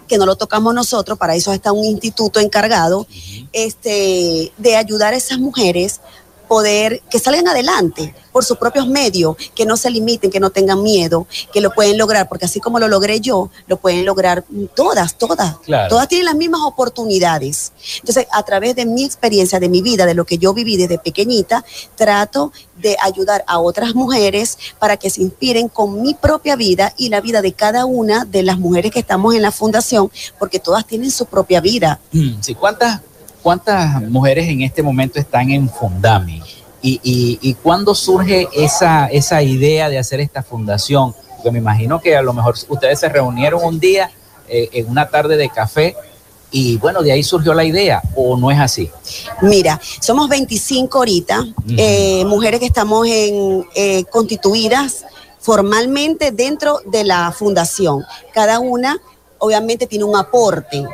que 0.06 0.18
no 0.18 0.26
lo 0.26 0.36
tocamos 0.36 0.74
nosotros, 0.74 1.18
para 1.18 1.34
eso 1.34 1.52
está 1.52 1.72
un 1.72 1.84
instituto 1.84 2.40
encargado, 2.40 3.06
este, 3.52 4.52
de 4.56 4.76
ayudar 4.76 5.14
a 5.14 5.16
esas 5.16 5.38
mujeres 5.38 6.00
poder 6.48 7.02
que 7.10 7.18
salgan 7.18 7.48
adelante 7.48 8.14
por 8.32 8.44
sus 8.44 8.58
propios 8.58 8.88
medios, 8.88 9.36
que 9.54 9.64
no 9.64 9.76
se 9.76 9.90
limiten, 9.90 10.30
que 10.30 10.40
no 10.40 10.50
tengan 10.50 10.82
miedo, 10.82 11.26
que 11.52 11.60
lo 11.60 11.70
pueden 11.70 11.96
lograr, 11.96 12.28
porque 12.28 12.46
así 12.46 12.58
como 12.58 12.80
lo 12.80 12.88
logré 12.88 13.20
yo, 13.20 13.50
lo 13.68 13.76
pueden 13.76 14.04
lograr 14.04 14.44
todas, 14.74 15.16
todas. 15.16 15.56
Todas 15.88 16.08
tienen 16.08 16.24
las 16.24 16.34
mismas 16.34 16.62
oportunidades. 16.62 17.72
Entonces, 18.00 18.26
a 18.32 18.42
través 18.42 18.74
de 18.74 18.86
mi 18.86 19.04
experiencia, 19.04 19.60
de 19.60 19.68
mi 19.68 19.82
vida, 19.82 20.04
de 20.04 20.14
lo 20.14 20.24
que 20.24 20.38
yo 20.38 20.52
viví 20.52 20.76
desde 20.76 20.98
pequeñita, 20.98 21.64
trato 21.94 22.52
de 22.76 22.96
ayudar 23.00 23.44
a 23.46 23.60
otras 23.60 23.94
mujeres 23.94 24.58
para 24.80 24.96
que 24.96 25.10
se 25.10 25.22
inspiren 25.22 25.68
con 25.68 26.02
mi 26.02 26.14
propia 26.14 26.56
vida 26.56 26.92
y 26.96 27.08
la 27.08 27.20
vida 27.20 27.40
de 27.40 27.52
cada 27.52 27.84
una 27.84 28.24
de 28.24 28.42
las 28.42 28.58
mujeres 28.58 28.90
que 28.90 29.00
estamos 29.00 29.34
en 29.34 29.42
la 29.42 29.52
fundación, 29.52 30.10
porque 30.38 30.58
todas 30.58 30.86
tienen 30.86 31.10
su 31.10 31.26
propia 31.26 31.60
vida. 31.60 32.00
Sí, 32.40 32.54
¿cuántas 32.54 33.00
¿cuántas 33.44 34.00
mujeres 34.02 34.48
en 34.48 34.62
este 34.62 34.82
momento 34.82 35.20
están 35.20 35.50
en 35.50 35.68
Fundami? 35.68 36.42
¿Y, 36.80 37.38
y, 37.40 37.54
cuándo 37.54 37.94
surge 37.94 38.46
esa, 38.52 39.06
esa 39.06 39.42
idea 39.42 39.88
de 39.88 39.98
hacer 39.98 40.20
esta 40.20 40.42
fundación? 40.42 41.14
Porque 41.36 41.50
me 41.50 41.58
imagino 41.58 41.98
que 41.98 42.14
a 42.14 42.20
lo 42.20 42.34
mejor 42.34 42.56
ustedes 42.68 43.00
se 43.00 43.08
reunieron 43.08 43.64
un 43.64 43.80
día 43.80 44.10
eh, 44.48 44.68
en 44.72 44.90
una 44.90 45.08
tarde 45.08 45.38
de 45.38 45.48
café 45.48 45.96
y 46.50 46.76
bueno, 46.76 47.02
de 47.02 47.12
ahí 47.12 47.22
surgió 47.22 47.54
la 47.54 47.64
idea, 47.64 48.02
¿o 48.14 48.36
no 48.36 48.50
es 48.50 48.60
así? 48.60 48.90
Mira, 49.40 49.80
somos 50.00 50.28
25 50.28 50.98
ahorita, 50.98 51.46
eh, 51.76 52.24
mujeres 52.26 52.60
que 52.60 52.66
estamos 52.66 53.06
en, 53.06 53.66
eh, 53.74 54.04
constituidas 54.04 55.04
formalmente 55.40 56.32
dentro 56.32 56.80
de 56.86 57.04
la 57.04 57.32
fundación. 57.32 58.04
Cada 58.32 58.58
una 58.58 59.00
obviamente 59.38 59.86
tiene 59.86 60.04
un 60.04 60.16
aporte. 60.16 60.84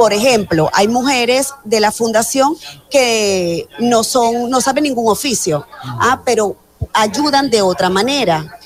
Por 0.00 0.14
ejemplo, 0.14 0.70
hay 0.72 0.88
mujeres 0.88 1.52
de 1.62 1.78
la 1.78 1.92
fundación 1.92 2.56
que 2.88 3.68
no 3.80 4.02
son, 4.02 4.48
no 4.48 4.62
saben 4.62 4.84
ningún 4.84 5.12
oficio, 5.12 5.66
ah, 5.82 6.22
pero 6.24 6.56
ayudan 6.94 7.50
de 7.50 7.60
otra 7.60 7.90
manera. 7.90 8.58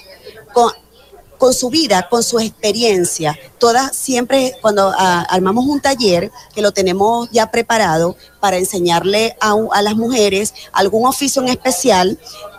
Con, 0.52 0.70
con 1.36 1.52
su 1.52 1.70
vida, 1.70 2.08
con 2.08 2.22
su 2.22 2.38
experiencia. 2.38 3.36
Todas 3.58 3.96
siempre 3.96 4.56
cuando 4.62 4.92
ah, 4.96 5.26
armamos 5.28 5.66
un 5.66 5.80
taller 5.80 6.30
que 6.54 6.62
lo 6.62 6.70
tenemos 6.70 7.28
ya 7.32 7.50
preparado 7.50 8.16
para 8.38 8.56
enseñarle 8.56 9.36
a, 9.40 9.56
a 9.72 9.82
las 9.82 9.96
mujeres 9.96 10.54
algún 10.70 11.04
oficio 11.04 11.42
en 11.42 11.48
especial, 11.48 12.16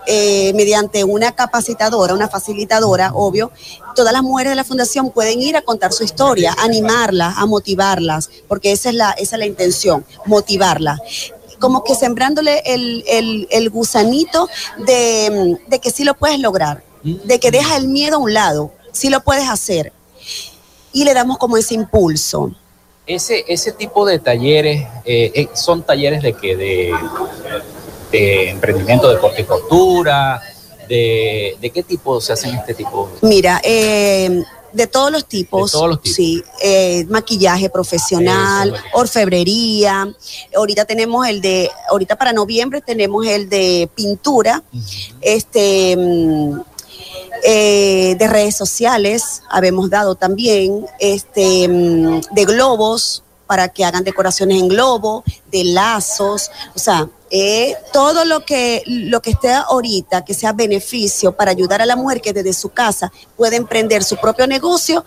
eh, 0.07 0.53
mediante 0.53 1.03
una 1.03 1.33
capacitadora, 1.33 2.13
una 2.13 2.29
facilitadora, 2.29 3.11
obvio, 3.13 3.51
todas 3.95 4.13
las 4.13 4.23
mujeres 4.23 4.51
de 4.51 4.55
la 4.55 4.63
fundación 4.63 5.11
pueden 5.11 5.41
ir 5.41 5.57
a 5.57 5.61
contar 5.61 5.93
su 5.93 6.03
historia, 6.03 6.55
animarlas, 6.59 7.35
a 7.37 7.45
motivarlas, 7.45 8.29
porque 8.47 8.71
esa 8.71 8.89
es 8.89 8.95
la, 8.95 9.11
esa 9.11 9.35
es 9.35 9.39
la 9.39 9.45
intención, 9.45 10.05
motivarlas 10.25 10.99
como 11.59 11.85
que 11.85 11.95
sembrándole 11.95 12.61
el, 12.65 13.47
el, 13.49 13.69
gusanito 13.69 14.49
de, 14.85 15.57
de, 15.67 15.79
que 15.79 15.89
sí 15.89 16.03
lo 16.03 16.13
puedes 16.13 16.37
lograr, 16.39 16.83
de 17.01 17.39
que 17.39 17.49
deja 17.49 17.77
el 17.77 17.87
miedo 17.87 18.17
a 18.17 18.19
un 18.19 18.33
lado, 18.33 18.73
sí 18.91 19.09
lo 19.09 19.21
puedes 19.21 19.49
hacer. 19.49 19.93
Y 20.93 21.03
le 21.03 21.13
damos 21.13 21.37
como 21.37 21.57
ese 21.57 21.73
impulso. 21.73 22.51
Ese, 23.05 23.45
ese 23.47 23.71
tipo 23.71 24.05
de 24.05 24.17
talleres, 24.17 24.87
eh, 25.05 25.31
eh, 25.35 25.49
¿son 25.53 25.83
talleres 25.83 26.23
de 26.23 26.33
que 26.33 26.55
de 26.55 26.91
de 28.11 28.49
emprendimiento 28.49 29.09
de 29.09 29.15
horticultura? 29.15 30.41
De, 30.87 31.57
¿De 31.59 31.69
qué 31.71 31.83
tipo 31.83 32.21
se 32.21 32.33
hacen 32.33 32.55
este 32.55 32.73
tipo? 32.73 33.09
Mira, 33.21 33.59
eh, 33.63 34.43
de 34.75 34.87
todos 34.87 35.11
los 35.11 35.25
tipos. 35.25 35.71
De 35.71 35.77
todos 35.77 35.89
los 35.89 36.01
tipos. 36.01 36.15
Sí, 36.15 36.43
eh, 36.61 37.05
maquillaje 37.09 37.69
profesional, 37.69 38.75
orfebrería. 38.93 40.13
Ahorita 40.55 40.85
tenemos 40.85 41.27
el 41.27 41.41
de, 41.41 41.71
ahorita 41.89 42.17
para 42.17 42.33
noviembre 42.33 42.81
tenemos 42.81 43.25
el 43.25 43.49
de 43.49 43.89
pintura, 43.95 44.61
este, 45.21 45.95
mm, 45.97 46.59
eh, 47.43 48.15
de 48.17 48.27
redes 48.27 48.55
sociales, 48.55 49.43
habemos 49.49 49.89
dado 49.89 50.15
también, 50.15 50.85
este, 50.99 51.67
mm, 51.67 52.21
de 52.31 52.45
globos 52.45 53.23
para 53.47 53.69
que 53.69 53.85
hagan 53.85 54.03
decoraciones 54.03 54.59
en 54.59 54.67
globo, 54.67 55.23
de 55.51 55.63
lazos, 55.63 56.51
o 56.75 56.79
sea, 56.79 57.07
eh, 57.31 57.75
todo 57.91 58.23
lo 58.23 58.45
que, 58.45 58.83
lo 58.85 59.21
que 59.21 59.31
esté 59.31 59.51
ahorita, 59.51 60.23
que 60.23 60.33
sea 60.33 60.53
beneficio 60.53 61.35
para 61.35 61.51
ayudar 61.51 61.81
a 61.81 61.85
la 61.85 61.95
mujer 61.95 62.21
que 62.21 62.33
desde 62.33 62.53
su 62.53 62.69
casa 62.69 63.11
puede 63.35 63.55
emprender 63.55 64.03
su 64.03 64.17
propio 64.17 64.47
negocio, 64.47 65.03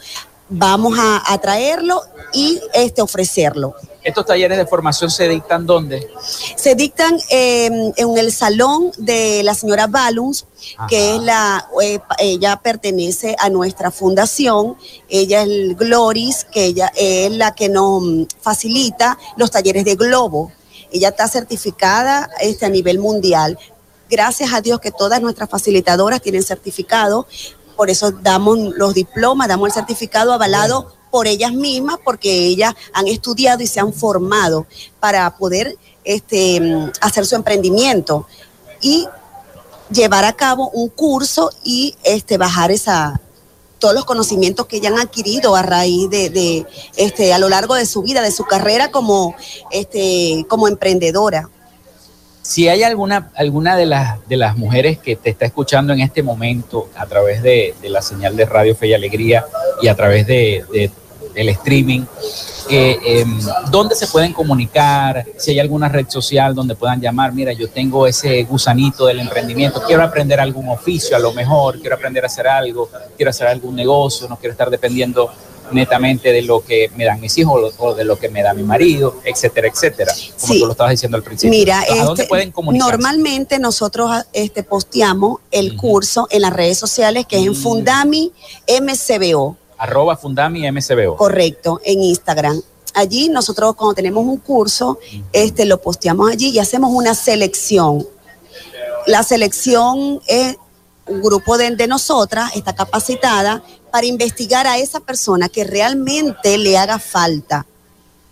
vamos 0.48 0.98
a, 0.98 1.38
traerlo 1.38 2.02
y 2.32 2.60
este, 2.72 3.02
ofrecerlo. 3.02 3.74
¿Estos 4.02 4.26
talleres 4.26 4.56
de 4.56 4.66
formación 4.66 5.10
se 5.10 5.28
dictan 5.28 5.66
dónde? 5.66 6.08
Se 6.56 6.74
dictan 6.74 7.18
em, 7.28 7.92
en 7.96 8.18
el 8.18 8.32
salón 8.32 8.90
de 8.96 9.42
la 9.42 9.54
señora 9.54 9.86
Balums, 9.86 10.46
que 10.88 11.16
es 11.16 11.22
la, 11.22 11.68
eh, 11.82 12.00
ella 12.18 12.56
pertenece 12.56 13.36
a 13.38 13.50
nuestra 13.50 13.90
fundación, 13.90 14.76
ella 15.08 15.42
es 15.42 15.48
el 15.48 15.74
Gloris, 15.74 16.44
que 16.44 16.64
ella 16.64 16.90
es 16.96 17.30
la 17.32 17.54
que 17.54 17.68
nos 17.68 18.26
facilita 18.40 19.18
los 19.36 19.50
talleres 19.50 19.84
de 19.84 19.96
globo. 19.96 20.52
Ella 20.90 21.08
está 21.10 21.28
certificada 21.28 22.30
este, 22.40 22.64
a 22.64 22.70
nivel 22.70 22.98
mundial. 22.98 23.58
Gracias 24.10 24.54
a 24.54 24.62
Dios 24.62 24.80
que 24.80 24.90
todas 24.90 25.20
nuestras 25.20 25.50
facilitadoras 25.50 26.22
tienen 26.22 26.42
certificado, 26.42 27.26
por 27.78 27.90
eso 27.90 28.10
damos 28.10 28.58
los 28.58 28.92
diplomas, 28.92 29.46
damos 29.46 29.68
el 29.68 29.72
certificado 29.72 30.32
avalado 30.32 30.92
por 31.12 31.28
ellas 31.28 31.52
mismas, 31.52 31.98
porque 32.04 32.46
ellas 32.46 32.74
han 32.92 33.06
estudiado 33.06 33.62
y 33.62 33.68
se 33.68 33.78
han 33.78 33.92
formado 33.92 34.66
para 34.98 35.36
poder 35.36 35.76
este, 36.02 36.60
hacer 37.00 37.24
su 37.24 37.36
emprendimiento 37.36 38.26
y 38.80 39.06
llevar 39.92 40.24
a 40.24 40.32
cabo 40.32 40.70
un 40.70 40.88
curso 40.88 41.52
y 41.62 41.94
este, 42.02 42.36
bajar 42.36 42.72
esa, 42.72 43.20
todos 43.78 43.94
los 43.94 44.04
conocimientos 44.04 44.66
que 44.66 44.78
ella 44.78 44.88
han 44.88 44.98
adquirido 44.98 45.54
a 45.54 45.62
raíz 45.62 46.10
de, 46.10 46.66
este, 46.96 47.32
a 47.32 47.38
lo 47.38 47.48
largo 47.48 47.76
de 47.76 47.86
su 47.86 48.02
vida, 48.02 48.22
de 48.22 48.32
su 48.32 48.44
carrera 48.44 48.90
como, 48.90 49.36
este, 49.70 50.44
como 50.48 50.66
emprendedora. 50.66 51.48
Si 52.48 52.66
hay 52.66 52.82
alguna, 52.82 53.30
alguna 53.34 53.76
de, 53.76 53.84
las, 53.84 54.26
de 54.26 54.38
las 54.38 54.56
mujeres 54.56 54.96
que 54.96 55.16
te 55.16 55.28
está 55.28 55.44
escuchando 55.44 55.92
en 55.92 56.00
este 56.00 56.22
momento 56.22 56.88
a 56.96 57.04
través 57.04 57.42
de, 57.42 57.74
la 57.82 58.00
señal 58.00 58.36
de 58.36 58.46
Radio 58.46 58.74
Fe 58.74 58.86
y 58.86 58.94
Alegría 58.94 59.44
y 59.82 59.88
a 59.88 59.94
través 59.94 60.26
de, 60.26 60.64
del 61.38 61.50
streaming, 61.50 62.02
eh, 62.68 63.24
dónde 63.70 63.94
se 63.94 64.08
pueden 64.08 64.32
comunicar, 64.32 65.24
si 65.36 65.52
hay 65.52 65.60
alguna 65.60 65.88
red 65.88 66.08
social 66.08 66.52
donde 66.52 66.74
puedan 66.74 67.00
llamar, 67.00 67.32
mira, 67.32 67.52
yo 67.52 67.68
tengo 67.70 68.08
ese 68.08 68.42
gusanito 68.42 69.06
del 69.06 69.20
emprendimiento, 69.20 69.80
quiero 69.86 70.02
aprender 70.02 70.40
algún 70.40 70.68
oficio 70.68 71.16
a 71.16 71.20
lo 71.20 71.32
mejor, 71.32 71.78
quiero 71.80 71.94
aprender 71.94 72.24
a 72.24 72.26
hacer 72.26 72.48
algo, 72.48 72.90
quiero 73.16 73.30
hacer 73.30 73.46
algún 73.46 73.76
negocio, 73.76 74.28
no 74.28 74.36
quiero 74.36 74.52
estar 74.52 74.68
dependiendo 74.68 75.30
netamente 75.70 76.32
de 76.32 76.42
lo 76.42 76.64
que 76.64 76.90
me 76.96 77.04
dan 77.04 77.20
mis 77.20 77.36
hijos 77.38 77.74
o 77.78 77.94
de 77.94 78.02
lo 78.02 78.18
que 78.18 78.28
me 78.30 78.42
da 78.42 78.52
mi 78.52 78.64
marido, 78.64 79.20
etcétera, 79.24 79.68
etcétera, 79.68 80.12
como 80.40 80.54
tú 80.54 80.66
lo 80.66 80.72
estabas 80.72 80.90
diciendo 80.90 81.16
al 81.16 81.22
principio. 81.22 81.50
Mira, 81.50 81.80
¿a 81.80 82.04
dónde 82.04 82.22
este, 82.22 82.28
pueden 82.28 82.50
comunicar? 82.50 82.88
Normalmente 82.88 83.58
nosotros 83.60 84.10
este, 84.32 84.64
posteamos 84.64 85.40
el 85.52 85.76
curso 85.76 86.26
en 86.30 86.42
las 86.42 86.52
redes 86.52 86.78
sociales 86.78 87.26
que 87.26 87.38
es 87.38 87.46
en 87.46 87.52
mm. 87.52 87.54
Fundami 87.54 88.32
MCBO 88.80 89.56
arroba 89.78 90.16
Fundami 90.16 90.70
MCBO. 90.70 91.16
Correcto, 91.16 91.80
en 91.84 92.02
Instagram. 92.02 92.60
Allí 92.94 93.28
nosotros 93.28 93.74
cuando 93.76 93.94
tenemos 93.94 94.24
un 94.24 94.38
curso, 94.38 94.98
este, 95.32 95.64
lo 95.64 95.80
posteamos 95.80 96.30
allí 96.30 96.50
y 96.50 96.58
hacemos 96.58 96.90
una 96.92 97.14
selección. 97.14 98.06
La 99.06 99.22
selección 99.22 100.20
es 100.26 100.56
un 101.06 101.22
grupo 101.22 101.56
de, 101.56 101.70
de 101.76 101.86
nosotras, 101.86 102.54
está 102.54 102.74
capacitada 102.74 103.62
para 103.90 104.06
investigar 104.06 104.66
a 104.66 104.78
esa 104.78 105.00
persona 105.00 105.48
que 105.48 105.64
realmente 105.64 106.58
le 106.58 106.76
haga 106.76 106.98
falta 106.98 107.66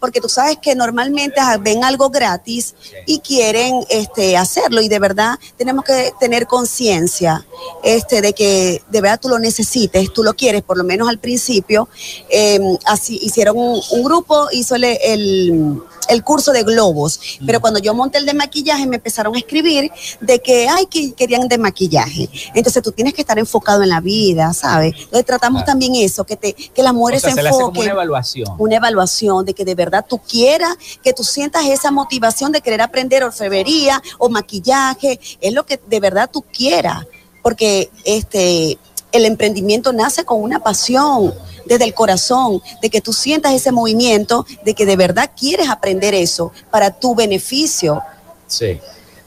porque 0.07 0.21
tú 0.21 0.29
sabes 0.29 0.59
que 0.59 0.77
normalmente 0.77 1.41
ven 1.63 1.83
algo 1.83 2.11
gratis 2.11 2.77
y 3.07 3.19
quieren 3.19 3.85
este, 3.89 4.37
hacerlo 4.37 4.81
y 4.81 4.89
de 4.89 5.01
verdad 5.01 5.37
tenemos 5.57 5.85
que 5.85 6.13
tener 6.21 6.47
conciencia 6.47 7.45
este, 7.83 8.21
de 8.21 8.33
que 8.33 8.85
de 8.89 9.01
verdad 9.01 9.19
tú 9.21 9.29
lo 9.29 9.41
necesites, 9.41 10.13
tú 10.13 10.23
lo 10.23 10.35
quieres, 10.35 10.63
por 10.63 10.79
lo 10.79 10.85
menos 10.85 11.09
al 11.09 11.19
principio. 11.19 11.89
Em, 12.31 12.79
así 12.85 13.19
hicieron 13.21 13.57
un, 13.59 14.05
grupo, 14.05 14.47
hizo 14.53 14.77
el 14.77 15.83
el 16.09 16.23
curso 16.23 16.53
de 16.53 16.63
globos, 16.63 17.21
pero 17.45 17.61
cuando 17.61 17.81
yo 17.81 17.95
monté 17.95 18.19
el 18.19 18.27
de 18.27 18.35
maquillaje 18.35 18.87
me 18.87 18.97
empezaron 18.97 19.35
a 19.35 19.39
escribir 19.39 19.91
de 20.21 20.41
que, 20.41 20.69
ay, 20.69 20.87
que 20.87 21.13
querían 21.15 21.49
de 21.49 21.59
maquillaje. 21.59 22.29
Entonces 22.55 22.83
tú 22.83 22.93
tienes 22.93 23.15
que 23.15 23.23
estar 23.23 23.39
enfocado 23.39 23.83
en 23.83 23.89
la 23.89 24.01
vida, 24.01 24.53
¿sabes? 24.55 24.95
Entonces 24.97 25.25
tratamos 25.25 25.65
también 25.65 25.95
eso, 25.97 26.25
que, 26.25 26.37
te, 26.37 26.55
que 26.55 26.83
las 26.83 26.95
mujeres 26.95 27.23
se, 27.23 27.31
enfoquen. 27.31 27.83
una 27.83 27.93
evaluación. 27.93 28.49
Una 28.59 28.77
evaluación 28.77 29.45
de 29.45 29.55
que 29.55 29.65
de 29.65 29.75
verdad 29.75 29.96
tú 30.03 30.19
quieras, 30.19 30.77
que 31.03 31.13
tú 31.13 31.25
sientas 31.25 31.67
esa 31.67 31.91
motivación 31.91 32.53
de 32.53 32.61
querer 32.61 32.83
aprender 32.83 33.25
orfebrería 33.25 34.03
o 34.19 34.29
maquillaje, 34.29 35.21
es 35.41 35.53
lo 35.53 35.65
que 35.65 35.81
de 35.87 36.01
verdad 36.01 36.31
tú 36.33 36.43
quieras, 36.43 37.07
porque 37.43 37.91
este 38.05 38.79
el 39.13 39.25
emprendimiento 39.25 39.93
nace 39.93 40.25
con 40.25 40.43
una 40.43 40.59
pasión 40.59 41.33
desde 41.65 41.85
el 41.85 41.95
corazón, 41.95 42.63
de 42.81 42.91
que 42.91 43.01
tú 43.01 43.13
sientas 43.13 43.53
ese 43.53 43.73
movimiento, 43.73 44.47
de 44.65 44.75
que 44.75 44.87
de 44.87 44.97
verdad 44.97 45.31
quieres 45.39 45.69
aprender 45.69 46.15
eso 46.15 46.53
para 46.71 46.91
tu 46.91 47.15
beneficio. 47.15 48.03
Sí. 48.47 48.81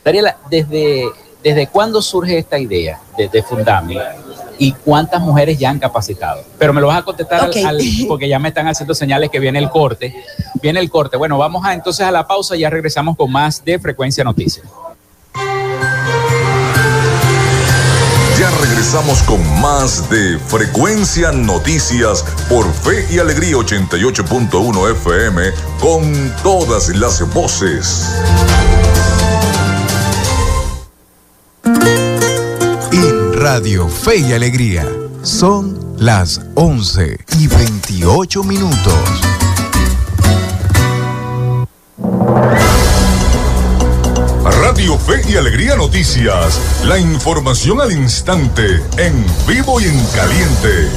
Dariela, 0.03 0.37
¿desde, 0.49 1.03
desde 1.43 1.67
cuándo 1.67 2.01
surge 2.01 2.37
esta 2.37 2.57
idea 2.57 3.01
de, 3.17 3.27
de 3.27 3.43
Fundami? 3.43 3.97
¿Y 4.61 4.73
cuántas 4.73 5.21
mujeres 5.21 5.57
ya 5.57 5.69
han 5.69 5.79
capacitado? 5.79 6.43
Pero 6.57 6.73
me 6.73 6.81
lo 6.81 6.87
vas 6.87 6.99
a 6.99 7.03
contestar 7.03 7.39
al- 7.45 7.65
al- 7.65 7.79
porque 8.07 8.27
ya 8.27 8.37
me 8.39 8.49
están 8.49 8.67
haciendo 8.67 8.93
señales 8.93 9.29
que 9.29 9.39
viene 9.39 9.57
el 9.57 9.69
corte. 9.69 10.13
Viene 10.61 10.79
el 10.81 10.89
corte. 10.89 11.15
Bueno, 11.17 11.37
vamos 11.37 11.65
a 11.65 11.73
entonces 11.73 12.05
a 12.05 12.11
la 12.11 12.27
pausa 12.27 12.55
y 12.55 12.59
ya 12.59 12.69
regresamos 12.69 13.15
con 13.15 13.31
más 13.31 13.63
de 13.63 13.79
Frecuencia 13.79 14.23
Noticias. 14.23 14.65
Ya 18.37 18.49
regresamos 18.61 19.21
con 19.23 19.61
más 19.61 20.09
de 20.09 20.37
Frecuencia 20.39 21.31
Noticias 21.31 22.23
por 22.49 22.65
Fe 22.73 23.05
y 23.11 23.19
Alegría 23.19 23.55
88.1 23.55 24.91
FM 24.91 25.41
con 25.79 26.33
todas 26.43 26.89
las 26.89 27.33
voces. 27.33 28.07
Radio 33.41 33.87
Fe 33.87 34.17
y 34.17 34.33
Alegría 34.33 34.85
son 35.23 35.95
las 35.97 36.41
11 36.55 37.17
y 37.39 37.47
28 37.47 38.43
minutos. 38.43 38.93
Radio 44.43 44.97
Fe 44.97 45.21
y 45.29 45.37
Alegría 45.37 45.77
Noticias. 45.77 46.59
La 46.83 46.99
información 46.99 47.79
al 47.79 47.93
instante, 47.93 48.81
en 48.97 49.25
vivo 49.47 49.79
y 49.79 49.85
en 49.85 50.05
caliente. 50.07 50.89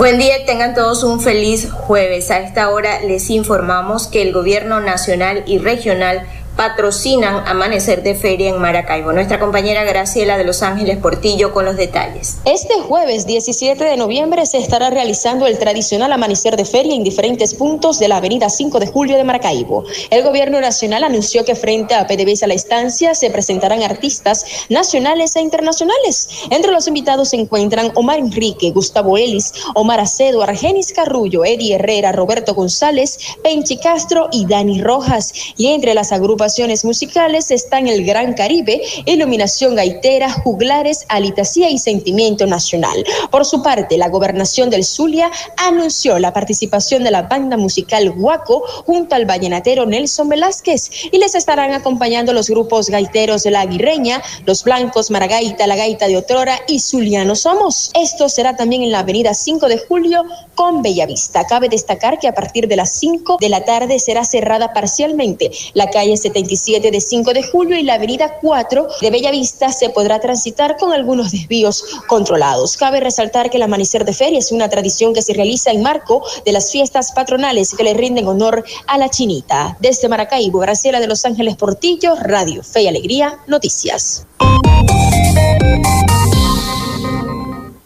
Buen 0.00 0.16
día, 0.16 0.46
tengan 0.46 0.74
todos 0.74 1.02
un 1.04 1.20
feliz 1.20 1.70
jueves. 1.70 2.30
A 2.30 2.38
esta 2.38 2.70
hora 2.70 3.02
les 3.02 3.28
informamos 3.28 4.06
que 4.06 4.22
el 4.22 4.32
gobierno 4.32 4.80
nacional 4.80 5.44
y 5.46 5.58
regional 5.58 6.26
patrocinan 6.60 7.48
Amanecer 7.48 8.02
de 8.02 8.14
Feria 8.14 8.50
en 8.50 8.60
Maracaibo. 8.60 9.14
Nuestra 9.14 9.40
compañera 9.40 9.82
Graciela 9.84 10.36
de 10.36 10.44
Los 10.44 10.62
Ángeles 10.62 10.98
Portillo 10.98 11.54
con 11.54 11.64
los 11.64 11.78
detalles. 11.78 12.36
Este 12.44 12.74
jueves 12.74 13.26
17 13.26 13.82
de 13.82 13.96
noviembre 13.96 14.44
se 14.44 14.58
estará 14.58 14.90
realizando 14.90 15.46
el 15.46 15.56
tradicional 15.58 16.12
amanecer 16.12 16.58
de 16.58 16.66
feria 16.66 16.94
en 16.94 17.02
diferentes 17.02 17.54
puntos 17.54 17.98
de 17.98 18.08
la 18.08 18.18
avenida 18.18 18.50
5 18.50 18.78
de 18.78 18.88
julio 18.88 19.16
de 19.16 19.24
Maracaibo. 19.24 19.84
El 20.10 20.22
gobierno 20.22 20.60
nacional 20.60 21.02
anunció 21.02 21.46
que 21.46 21.54
frente 21.54 21.94
a 21.94 22.06
PDVSA 22.06 22.46
La 22.46 22.52
Estancia 22.52 23.14
se 23.14 23.30
presentarán 23.30 23.82
artistas 23.82 24.44
nacionales 24.68 25.36
e 25.36 25.40
internacionales. 25.40 26.28
Entre 26.50 26.72
los 26.72 26.86
invitados 26.86 27.30
se 27.30 27.36
encuentran 27.36 27.90
Omar 27.94 28.18
Enrique, 28.18 28.70
Gustavo 28.70 29.16
Ellis, 29.16 29.54
Omar 29.74 30.00
Acedo, 30.00 30.42
Argenis 30.42 30.92
Carrullo, 30.92 31.42
Eddie 31.42 31.76
Herrera, 31.76 32.12
Roberto 32.12 32.54
González, 32.54 33.18
Penchi 33.42 33.78
Castro 33.78 34.28
y 34.30 34.44
Dani 34.44 34.82
Rojas. 34.82 35.32
Y 35.56 35.68
entre 35.68 35.94
las 35.94 36.12
agrupaciones 36.12 36.49
musicales 36.84 37.50
están 37.50 37.86
el 37.86 38.04
Gran 38.04 38.34
Caribe, 38.34 38.82
Iluminación 39.06 39.76
Gaitera, 39.76 40.30
Juglares, 40.30 41.06
Alitasía 41.08 41.70
y 41.70 41.78
Sentimiento 41.78 42.46
Nacional. 42.46 43.04
Por 43.30 43.44
su 43.44 43.62
parte, 43.62 43.96
la 43.96 44.08
gobernación 44.08 44.68
del 44.68 44.84
Zulia 44.84 45.30
anunció 45.56 46.18
la 46.18 46.32
participación 46.32 47.04
de 47.04 47.12
la 47.12 47.22
banda 47.22 47.56
musical 47.56 48.10
Guaco 48.10 48.62
junto 48.84 49.14
al 49.14 49.26
vallenatero 49.26 49.86
Nelson 49.86 50.28
Velázquez 50.28 50.90
y 51.12 51.18
les 51.18 51.34
estarán 51.34 51.72
acompañando 51.72 52.32
los 52.32 52.48
grupos 52.48 52.90
gaiteros 52.90 53.44
de 53.44 53.52
La 53.52 53.60
Aguirreña, 53.60 54.20
Los 54.44 54.64
Blancos, 54.64 55.10
Maragaita, 55.10 55.66
La 55.66 55.76
Gaita 55.76 56.08
de 56.08 56.16
Otrora 56.16 56.58
y 56.66 56.80
Zuliano 56.80 57.36
Somos. 57.36 57.90
Esto 57.94 58.28
será 58.28 58.56
también 58.56 58.82
en 58.82 58.90
la 58.90 59.00
avenida 59.00 59.34
5 59.34 59.68
de 59.68 59.78
julio 59.78 60.24
con 60.56 60.82
Bellavista. 60.82 61.46
Cabe 61.46 61.68
destacar 61.68 62.18
que 62.18 62.28
a 62.28 62.34
partir 62.34 62.66
de 62.66 62.76
las 62.76 62.92
5 62.94 63.38
de 63.40 63.48
la 63.48 63.64
tarde 63.64 63.98
será 63.98 64.24
cerrada 64.24 64.72
parcialmente 64.72 65.50
la 65.74 65.90
calle 65.90 66.16
77 66.30 66.90
de 66.90 67.00
5 67.00 67.32
de 67.32 67.42
julio 67.42 67.76
y 67.76 67.82
la 67.82 67.94
avenida 67.94 68.38
4 68.40 68.86
de 69.00 69.10
Bellavista 69.10 69.72
se 69.72 69.90
podrá 69.90 70.20
transitar 70.20 70.76
con 70.76 70.92
algunos 70.92 71.32
desvíos 71.32 71.84
controlados. 72.06 72.76
Cabe 72.76 73.00
resaltar 73.00 73.50
que 73.50 73.56
el 73.56 73.64
amanecer 73.64 74.04
de 74.04 74.12
feria 74.12 74.38
es 74.38 74.52
una 74.52 74.68
tradición 74.68 75.12
que 75.12 75.22
se 75.22 75.34
realiza 75.34 75.70
en 75.70 75.82
marco 75.82 76.22
de 76.44 76.52
las 76.52 76.70
fiestas 76.70 77.12
patronales 77.12 77.74
que 77.74 77.84
le 77.84 77.94
rinden 77.94 78.28
honor 78.28 78.64
a 78.86 78.98
la 78.98 79.08
chinita. 79.08 79.76
Desde 79.80 80.08
Maracaibo, 80.08 80.60
Graciela 80.60 81.00
de 81.00 81.08
Los 81.08 81.24
Ángeles 81.24 81.56
Portillo, 81.56 82.14
Radio 82.16 82.62
Fe 82.62 82.82
y 82.82 82.88
Alegría, 82.88 83.38
Noticias. 83.46 84.26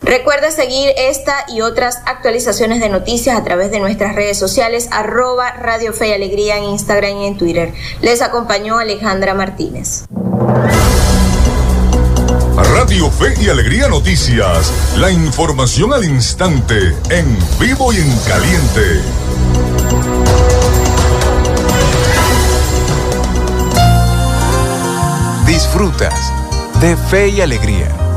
Recuerda 0.05 0.51
seguir 0.51 0.91
esta 0.99 1.47
y 1.49 1.63
otras 1.63 2.01
actualizaciones 2.05 2.79
de 2.81 2.91
noticias 2.91 3.39
a 3.39 3.43
través 3.43 3.71
de 3.71 3.81
nuestras 3.81 4.15
redes 4.15 4.39
sociales, 4.39 4.89
arroba 4.91 5.53
Radio 5.53 5.95
Fe 5.95 6.09
y 6.09 6.13
Alegría 6.13 6.59
en 6.59 6.65
Instagram 6.65 7.17
y 7.17 7.27
en 7.27 7.39
Twitter. 7.39 7.73
Les 8.03 8.21
acompañó 8.21 8.79
Alejandra 8.79 9.33
Martínez. 9.33 10.05
Radio 12.75 13.11
Fe 13.11 13.33
y 13.41 13.49
Alegría 13.49 13.89
Noticias. 13.89 14.71
La 14.99 15.11
información 15.11 15.95
al 15.95 16.05
instante, 16.05 16.95
en 17.09 17.39
vivo 17.59 17.91
y 17.91 17.97
en 17.97 18.19
caliente. 18.29 19.01
Disfrutas 25.47 26.31
de 26.83 26.95
Fe 26.95 27.29
y 27.29 27.41
Alegría 27.41 28.04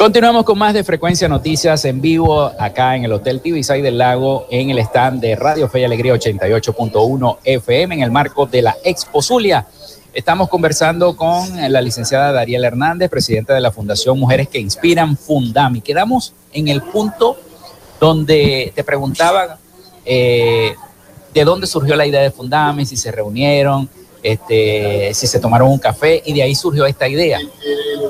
Continuamos 0.00 0.46
con 0.46 0.56
más 0.56 0.72
de 0.72 0.82
Frecuencia 0.82 1.28
Noticias 1.28 1.84
en 1.84 2.00
vivo 2.00 2.44
acá 2.58 2.96
en 2.96 3.04
el 3.04 3.12
Hotel 3.12 3.42
Tibisay 3.42 3.82
del 3.82 3.98
Lago 3.98 4.46
en 4.50 4.70
el 4.70 4.78
stand 4.78 5.20
de 5.20 5.36
Radio 5.36 5.68
Fe 5.68 5.80
y 5.80 5.84
Alegría 5.84 6.14
88.1 6.14 7.36
FM 7.44 7.96
en 7.96 8.02
el 8.02 8.10
marco 8.10 8.46
de 8.46 8.62
la 8.62 8.74
Expo 8.82 9.20
Zulia. 9.20 9.66
Estamos 10.14 10.48
conversando 10.48 11.14
con 11.14 11.50
la 11.70 11.82
licenciada 11.82 12.32
Dariela 12.32 12.68
Hernández, 12.68 13.10
presidenta 13.10 13.52
de 13.52 13.60
la 13.60 13.72
Fundación 13.72 14.18
Mujeres 14.18 14.48
que 14.48 14.58
Inspiran 14.58 15.18
Fundami. 15.18 15.82
Quedamos 15.82 16.32
en 16.54 16.68
el 16.68 16.80
punto 16.80 17.36
donde 18.00 18.72
te 18.74 18.82
preguntaban 18.82 19.50
eh, 20.06 20.76
de 21.34 21.44
dónde 21.44 21.66
surgió 21.66 21.94
la 21.94 22.06
idea 22.06 22.22
de 22.22 22.30
Fundami, 22.30 22.86
si 22.86 22.96
se 22.96 23.12
reunieron, 23.12 23.86
este, 24.22 25.12
si 25.12 25.26
se 25.26 25.38
tomaron 25.40 25.70
un 25.70 25.78
café 25.78 26.22
y 26.24 26.32
de 26.32 26.42
ahí 26.42 26.54
surgió 26.54 26.86
esta 26.86 27.06
idea. 27.06 27.38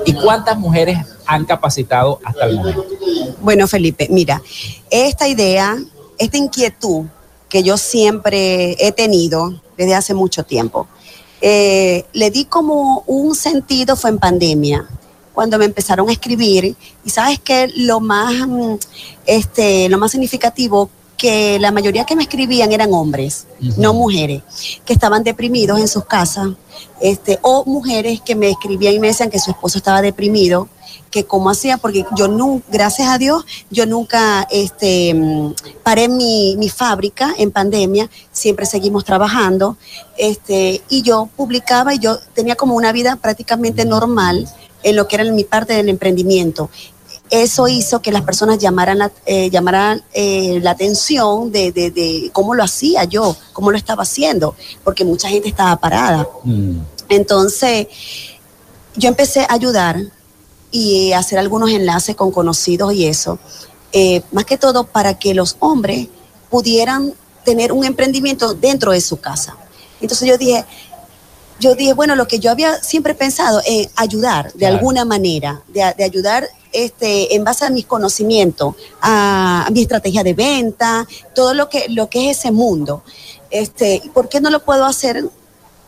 ¿Y 0.05 0.13
cuántas 0.13 0.57
mujeres 0.57 0.97
han 1.31 1.45
capacitado 1.45 2.19
hasta 2.23 2.45
el 2.45 2.57
momento? 2.57 2.85
Bueno, 3.41 3.67
Felipe, 3.67 4.07
mira, 4.09 4.41
esta 4.89 5.27
idea, 5.27 5.77
esta 6.17 6.37
inquietud 6.37 7.05
que 7.47 7.63
yo 7.63 7.77
siempre 7.77 8.75
he 8.85 8.91
tenido 8.91 9.61
desde 9.77 9.95
hace 9.95 10.13
mucho 10.13 10.43
tiempo, 10.43 10.87
eh, 11.41 12.05
le 12.13 12.29
di 12.31 12.45
como 12.45 13.03
un 13.07 13.33
sentido 13.33 13.95
fue 13.95 14.09
en 14.11 14.19
pandemia 14.19 14.87
cuando 15.33 15.57
me 15.57 15.65
empezaron 15.65 16.09
a 16.09 16.11
escribir 16.11 16.75
y 17.03 17.09
sabes 17.09 17.39
que 17.39 17.71
lo 17.75 17.99
más 17.99 18.47
mm, 18.47 18.75
este 19.25 19.89
lo 19.89 19.97
más 19.97 20.11
significativo 20.11 20.89
que 21.21 21.59
la 21.59 21.71
mayoría 21.71 22.03
que 22.03 22.15
me 22.15 22.23
escribían 22.23 22.71
eran 22.71 22.91
hombres, 22.95 23.45
no 23.77 23.93
mujeres, 23.93 24.41
que 24.83 24.91
estaban 24.91 25.23
deprimidos 25.23 25.79
en 25.79 25.87
sus 25.87 26.03
casas, 26.05 26.47
este, 26.99 27.37
o 27.43 27.63
mujeres 27.65 28.21
que 28.21 28.33
me 28.33 28.49
escribían 28.49 28.95
y 28.95 28.99
me 28.99 29.05
decían 29.05 29.29
que 29.29 29.37
su 29.37 29.51
esposo 29.51 29.77
estaba 29.77 30.01
deprimido, 30.01 30.67
que 31.11 31.25
cómo 31.25 31.51
hacía, 31.51 31.77
porque 31.77 32.07
yo 32.17 32.27
nunca, 32.27 32.65
gracias 32.71 33.07
a 33.07 33.19
Dios, 33.19 33.45
yo 33.69 33.85
nunca 33.85 34.47
este, 34.49 35.15
paré 35.83 36.07
mi, 36.07 36.55
mi, 36.57 36.69
fábrica 36.69 37.35
en 37.37 37.51
pandemia, 37.51 38.09
siempre 38.31 38.65
seguimos 38.65 39.05
trabajando, 39.05 39.77
este, 40.17 40.81
y 40.89 41.03
yo 41.03 41.29
publicaba 41.37 41.93
y 41.93 41.99
yo 41.99 42.17
tenía 42.33 42.55
como 42.55 42.73
una 42.73 42.91
vida 42.91 43.15
prácticamente 43.17 43.85
normal 43.85 44.49
en 44.81 44.95
lo 44.95 45.07
que 45.07 45.17
era 45.17 45.31
mi 45.31 45.43
parte 45.43 45.73
del 45.73 45.89
emprendimiento 45.89 46.71
eso 47.31 47.67
hizo 47.67 48.01
que 48.01 48.11
las 48.11 48.21
personas 48.21 48.59
llamaran 48.59 48.99
la, 48.99 49.11
eh, 49.25 49.49
llamaran, 49.49 50.03
eh, 50.13 50.59
la 50.61 50.71
atención 50.71 51.51
de, 51.51 51.71
de, 51.71 51.89
de, 51.89 52.29
cómo 52.33 52.53
lo 52.53 52.63
hacía 52.63 53.05
yo, 53.05 53.35
cómo 53.53 53.71
lo 53.71 53.77
estaba 53.77 54.03
haciendo, 54.03 54.53
porque 54.83 55.05
mucha 55.05 55.29
gente 55.29 55.47
estaba 55.47 55.77
parada. 55.77 56.27
Mm. 56.43 56.79
Entonces, 57.07 57.87
yo 58.95 59.07
empecé 59.07 59.41
a 59.41 59.53
ayudar 59.53 59.97
y 60.71 61.13
hacer 61.13 61.39
algunos 61.39 61.71
enlaces 61.71 62.15
con 62.15 62.31
conocidos 62.31 62.93
y 62.93 63.05
eso, 63.05 63.39
eh, 63.93 64.21
más 64.31 64.45
que 64.45 64.57
todo 64.57 64.85
para 64.85 65.17
que 65.17 65.33
los 65.33 65.55
hombres 65.59 66.07
pudieran 66.49 67.13
tener 67.43 67.71
un 67.71 67.85
emprendimiento 67.85 68.53
dentro 68.53 68.91
de 68.91 69.01
su 69.01 69.17
casa. 69.17 69.55
Entonces 70.01 70.27
yo 70.27 70.37
dije, 70.37 70.65
yo 71.59 71.75
dije, 71.75 71.93
bueno, 71.93 72.15
lo 72.15 72.27
que 72.27 72.39
yo 72.39 72.51
había 72.51 72.81
siempre 72.81 73.13
pensado 73.13 73.61
es 73.65 73.89
ayudar 73.95 74.51
de 74.53 74.67
alguna 74.67 75.05
manera, 75.05 75.61
de, 75.67 75.83
ayudar 76.03 76.47
este, 76.71 77.35
en 77.35 77.43
base 77.43 77.65
a 77.65 77.69
mis 77.69 77.85
conocimientos, 77.85 78.75
a, 79.01 79.67
mi 79.71 79.81
estrategia 79.81 80.23
de 80.23 80.33
venta, 80.33 81.07
todo 81.35 81.53
lo 81.53 81.69
que, 81.69 81.85
lo 81.89 82.09
que 82.09 82.29
es 82.29 82.39
ese 82.39 82.51
mundo. 82.51 83.03
Este, 83.49 84.01
¿Por 84.13 84.29
qué 84.29 84.41
no 84.41 84.49
lo 84.49 84.63
puedo 84.63 84.85
hacer 84.85 85.23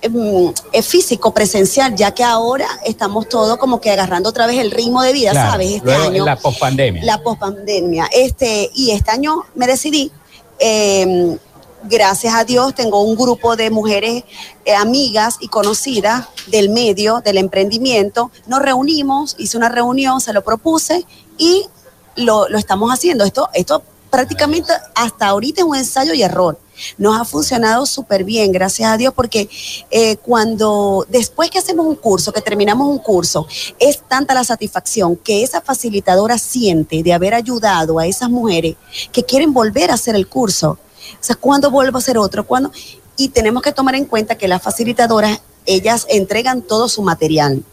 em, 0.01 0.53
físico, 0.83 1.33
presencial, 1.33 1.95
ya 1.95 2.13
que 2.13 2.23
ahora 2.23 2.67
estamos 2.85 3.29
todos 3.29 3.57
como 3.57 3.79
que 3.79 3.91
agarrando 3.91 4.29
otra 4.29 4.47
vez 4.47 4.59
el 4.59 4.71
ritmo 4.71 5.01
de 5.01 5.13
vida, 5.13 5.33
¿sabes? 5.33 5.71
Este 5.71 5.93
año. 5.93 6.25
La 6.25 6.35
pospandemia. 6.35 7.03
La 7.05 7.23
pospandemia. 7.23 8.09
Este, 8.11 8.69
y 8.73 8.91
este 8.91 9.11
año 9.11 9.45
me 9.55 9.67
decidí 9.67 10.11
em, 10.59 11.37
gracias 11.83 12.33
a 12.35 12.43
Dios 12.43 12.73
tengo 12.75 13.01
un 13.01 13.15
grupo 13.15 13.55
de 13.55 13.69
mujeres 13.69 14.23
eh, 14.65 14.75
amigas 14.75 15.37
y 15.39 15.47
conocidas 15.47 16.27
del 16.47 16.69
medio, 16.69 17.21
del 17.21 17.37
emprendimiento. 17.37 18.31
Nos 18.47 18.61
reunimos, 18.61 19.35
hice 19.37 19.57
una 19.57 19.69
reunión, 19.69 20.21
se 20.21 20.33
lo 20.33 20.43
propuse 20.43 21.05
y 21.37 21.65
lo, 22.15 22.47
estamos 22.47 22.91
haciendo. 22.91 23.23
Esto, 23.23 23.49
esto 23.53 23.83
prácticamente 24.09 24.71
hasta 24.95 25.27
ahorita 25.27 25.61
es 25.61 25.67
un 25.67 25.75
ensayo 25.75 26.13
y 26.13 26.21
error. 26.21 26.59
Nos 26.97 27.19
ha 27.19 27.25
funcionado 27.25 27.85
súper 27.85 28.23
bien, 28.23 28.51
gracias 28.51 28.91
a 28.91 28.97
Dios, 28.97 29.13
porque 29.13 29.49
eh, 29.91 30.17
cuando 30.17 31.05
después 31.09 31.49
que 31.49 31.59
hacemos 31.59 31.85
un 31.85 31.95
curso, 31.95 32.33
que 32.33 32.41
terminamos 32.41 32.87
un 32.87 32.97
curso, 32.97 33.47
es 33.79 34.01
tanta 34.07 34.33
la 34.33 34.43
satisfacción 34.43 35.15
que 35.15 35.43
esa 35.43 35.61
facilitadora 35.61 36.37
siente 36.37 37.03
de 37.03 37.13
haber 37.13 37.33
ayudado 37.33 37.99
a 37.99 38.07
esas 38.07 38.29
mujeres 38.29 38.75
que 39.11 39.23
quieren 39.23 39.53
volver 39.53 39.91
a 39.91 39.95
hacer 39.95 40.15
el 40.15 40.27
curso. 40.27 40.79
O 41.13 41.23
sea, 41.23 41.35
¿cuándo 41.35 41.71
vuelvo 41.71 41.97
a 41.97 41.99
hacer 41.99 42.17
otro? 42.17 42.45
¿Cuándo? 42.45 42.71
Y 43.17 43.29
tenemos 43.29 43.61
que 43.61 43.71
tomar 43.71 43.95
en 43.95 44.05
cuenta 44.05 44.35
que 44.35 44.47
las 44.47 44.61
facilitadoras, 44.61 45.41
ellas 45.65 46.05
entregan 46.09 46.61
todo 46.61 46.89
su 46.89 47.01
material. 47.01 47.63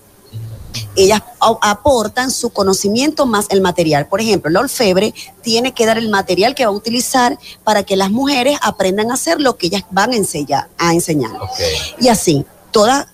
Ellas 0.94 1.22
aportan 1.60 2.30
su 2.30 2.50
conocimiento 2.50 3.26
más 3.26 3.46
el 3.50 3.60
material. 3.60 4.06
Por 4.06 4.20
ejemplo, 4.20 4.50
la 4.50 4.60
Orfebre 4.60 5.14
tiene 5.42 5.72
que 5.72 5.86
dar 5.86 5.98
el 5.98 6.08
material 6.08 6.54
que 6.54 6.64
va 6.64 6.70
a 6.70 6.74
utilizar 6.74 7.38
para 7.64 7.82
que 7.82 7.96
las 7.96 8.10
mujeres 8.10 8.58
aprendan 8.62 9.10
a 9.10 9.14
hacer 9.14 9.40
lo 9.40 9.56
que 9.56 9.66
ellas 9.66 9.84
van 9.90 10.12
a 10.12 10.16
enseñar. 10.16 10.68
A 10.78 10.92
enseñar. 10.92 11.32
Y 11.98 12.08
así, 12.08 12.44
todas 12.70 13.06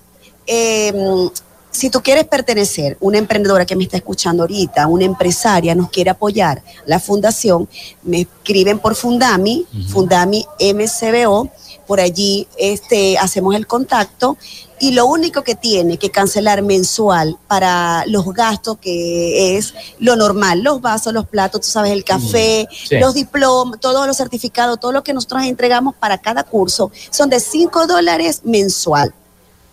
em, 0.46 1.30
si 1.76 1.90
tú 1.90 2.02
quieres 2.02 2.24
pertenecer, 2.24 2.96
una 3.00 3.18
emprendedora 3.18 3.66
que 3.66 3.76
me 3.76 3.84
está 3.84 3.98
escuchando 3.98 4.42
ahorita, 4.42 4.86
una 4.86 5.04
empresaria 5.04 5.74
nos 5.74 5.90
quiere 5.90 6.10
apoyar, 6.10 6.62
la 6.86 6.98
fundación, 6.98 7.68
me 8.02 8.22
escriben 8.22 8.78
por 8.78 8.94
Fundami, 8.94 9.66
Fundami 9.88 10.44
MCBO, 10.58 11.50
por 11.86 12.00
allí 12.00 12.48
este, 12.58 13.16
hacemos 13.18 13.54
el 13.54 13.66
contacto 13.66 14.36
y 14.80 14.92
lo 14.92 15.06
único 15.06 15.42
que 15.42 15.54
tiene 15.54 15.98
que 15.98 16.10
cancelar 16.10 16.62
mensual 16.62 17.36
para 17.46 18.04
los 18.06 18.26
gastos 18.34 18.78
que 18.78 19.56
es 19.56 19.74
lo 19.98 20.16
normal, 20.16 20.62
los 20.62 20.80
vasos, 20.80 21.12
los 21.12 21.26
platos, 21.26 21.60
tú 21.60 21.68
sabes, 21.68 21.92
el 21.92 22.04
café, 22.04 22.68
los 22.90 23.14
diplomas, 23.14 23.80
todos 23.80 24.06
los 24.06 24.16
certificados, 24.16 24.80
todo 24.80 24.92
lo 24.92 25.04
que 25.04 25.12
nosotros 25.12 25.44
entregamos 25.44 25.94
para 25.94 26.18
cada 26.18 26.42
curso, 26.42 26.90
son 27.10 27.30
de 27.30 27.40
5 27.40 27.86
dólares 27.86 28.40
mensual. 28.44 29.14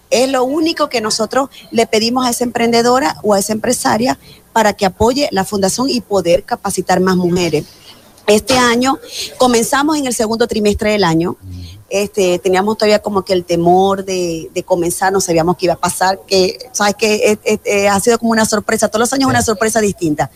Es 0.10 0.30
lo 0.30 0.44
único 0.44 0.90
que 0.90 1.02
nosotros 1.02 1.50
le 1.72 1.88
pedimos 1.88 2.26
a 2.26 2.30
esa 2.30 2.44
emprendedora 2.44 3.18
o 3.24 3.34
a 3.34 3.40
esa 3.40 3.54
empresaria 3.54 4.20
para 4.52 4.74
que 4.74 4.86
apoye 4.86 5.28
la 5.32 5.44
fundación 5.44 5.90
y 5.90 6.02
poder 6.02 6.44
capacitar 6.44 7.00
más 7.00 7.16
mujeres. 7.16 7.66
Este 8.28 8.58
año 8.58 9.00
comenzamos 9.38 9.98
en 9.98 10.08
el 10.08 10.14
segundo 10.14 10.48
trimestre 10.48 10.92
del 10.92 11.04
año. 11.04 11.36
Este, 11.90 12.40
teníamos 12.40 12.78
todavía 12.78 13.00
como 13.00 13.24
que 13.24 13.34
el 13.34 13.44
temor 13.44 14.06
de, 14.06 14.50
comenzar, 14.66 15.12
no 15.12 15.20
sabíamos 15.20 15.58
qué 15.58 15.66
iba 15.66 15.74
a 15.74 15.80
pasar, 15.80 16.20
que 16.26 16.58
sabes 16.72 16.96
que 16.96 17.88
ha 17.90 18.00
sido 18.00 18.18
como 18.18 18.32
una 18.32 18.46
sorpresa, 18.46 18.88
todos 18.88 19.02
los 19.02 19.14
años 19.14 19.30
una 19.30 19.42
sorpresa 19.42 19.82
distinta. 19.82 20.32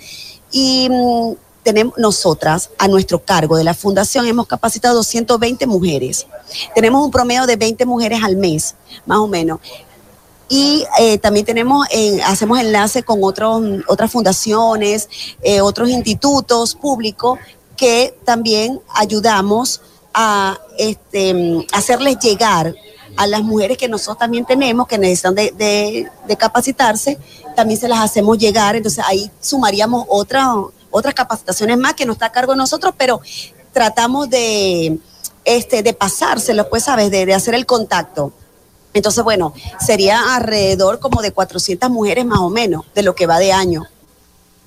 Y 0.51 0.88
mm, 0.89 1.46
tenemos 1.68 1.97
nosotras 1.97 2.70
a 2.78 2.88
nuestro 2.88 3.20
cargo 3.20 3.57
de 3.57 3.65
la 3.65 3.74
fundación 3.74 4.26
hemos 4.26 4.47
capacitado 4.47 4.95
220 4.95 5.68
mujeres. 5.68 6.26
Tenemos 6.74 7.03
un 7.03 7.11
promedio 7.11 7.45
de 7.45 7.57
20 7.57 7.86
mujeres 7.86 8.24
al 8.24 8.38
mes, 8.38 8.74
más 9.05 9.18
o 9.18 9.28
menos. 9.28 9.59
Y 10.47 10.86
eh, 10.97 11.18
también 11.18 11.45
tenemos, 11.45 11.86
hacemos 12.24 12.57
enlace 12.61 13.03
con 13.03 13.22
otros, 13.22 13.61
otras 13.89 14.09
fundaciones, 14.09 15.09
eh, 15.41 15.59
otros 15.59 15.89
institutos 15.89 16.74
públicos 16.74 17.38
que 17.76 18.18
también 18.24 18.80
ayudamos 18.95 19.82
a 20.13 20.57
este, 20.78 21.68
hacerles 21.74 22.18
llegar 22.20 22.74
a 23.18 23.28
las 23.28 23.43
mujeres 23.43 23.78
que 23.78 23.89
nosotros 23.89 24.20
también 24.20 24.45
tenemos, 24.45 24.88
que 24.88 24.97
necesitan 24.97 25.36
de, 25.36 26.07
de 26.26 26.38
capacitarse, 26.38 27.18
también 27.57 27.78
se 27.78 27.89
las 27.89 27.99
hacemos 27.99 28.38
llegar. 28.38 28.78
Entonces 28.78 29.03
ahí 29.05 29.30
sumaríamos 29.41 30.05
otra, 30.07 30.53
otras 30.97 31.13
capacitaciones 31.13 31.77
más 31.77 31.93
que 31.93 32.05
no 32.05 32.13
está 32.13 32.27
a 32.27 32.31
cargo 32.31 32.53
de 32.53 32.57
nosotros, 32.57 32.93
pero 32.97 33.21
tratamos 33.73 34.29
de, 34.29 34.97
este, 35.45 35.83
de 35.83 35.93
pasárselo, 35.93 36.69
pues, 36.69 36.83
¿sabes? 36.83 37.11
De, 37.11 37.25
de 37.25 37.33
hacer 37.33 37.53
el 37.53 37.65
contacto. 37.65 38.33
Entonces, 38.93 39.23
bueno, 39.23 39.53
sería 39.79 40.35
alrededor 40.35 40.99
como 40.99 41.21
de 41.21 41.31
400 41.31 41.89
mujeres 41.89 42.25
más 42.25 42.39
o 42.39 42.49
menos 42.49 42.85
de 42.95 43.03
lo 43.03 43.15
que 43.15 43.27
va 43.27 43.37
de 43.39 43.51
año. 43.51 43.85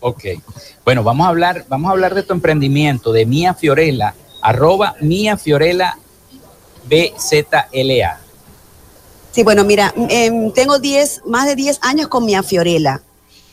Ok. 0.00 0.24
Bueno, 0.84 1.02
vamos 1.02 1.26
a 1.26 1.30
hablar, 1.30 1.66
vamos 1.68 1.88
a 1.88 1.92
hablar 1.92 2.14
de 2.14 2.22
tu 2.22 2.32
emprendimiento, 2.32 3.12
de 3.12 3.26
Mía 3.26 3.54
Fiorella, 3.54 4.14
arroba 4.40 4.94
Mía 5.00 5.36
Fiorella 5.36 5.98
BZLA. 6.88 8.20
Sí, 9.32 9.42
bueno, 9.44 9.64
mira, 9.64 9.92
em, 10.08 10.52
tengo 10.52 10.78
10, 10.78 11.22
más 11.26 11.46
de 11.46 11.54
10 11.54 11.78
años 11.82 12.08
con 12.08 12.24
Mía 12.24 12.42
Fiorella. 12.42 13.02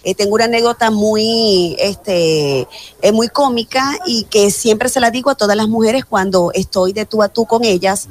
Eh, 0.03 0.15
tengo 0.15 0.35
una 0.35 0.45
anécdota 0.45 0.91
muy, 0.91 1.75
este, 1.79 2.67
eh, 3.01 3.11
muy 3.11 3.27
cómica 3.29 3.97
y 4.05 4.23
que 4.23 4.51
siempre 4.51 4.89
se 4.89 4.99
la 4.99 5.11
digo 5.11 5.29
a 5.29 5.35
todas 5.35 5.57
las 5.57 5.67
mujeres 5.67 6.05
cuando 6.05 6.51
estoy 6.53 6.93
de 6.93 7.05
tú 7.05 7.21
a 7.23 7.29
tú 7.29 7.45
con 7.45 7.63
ellas, 7.63 8.07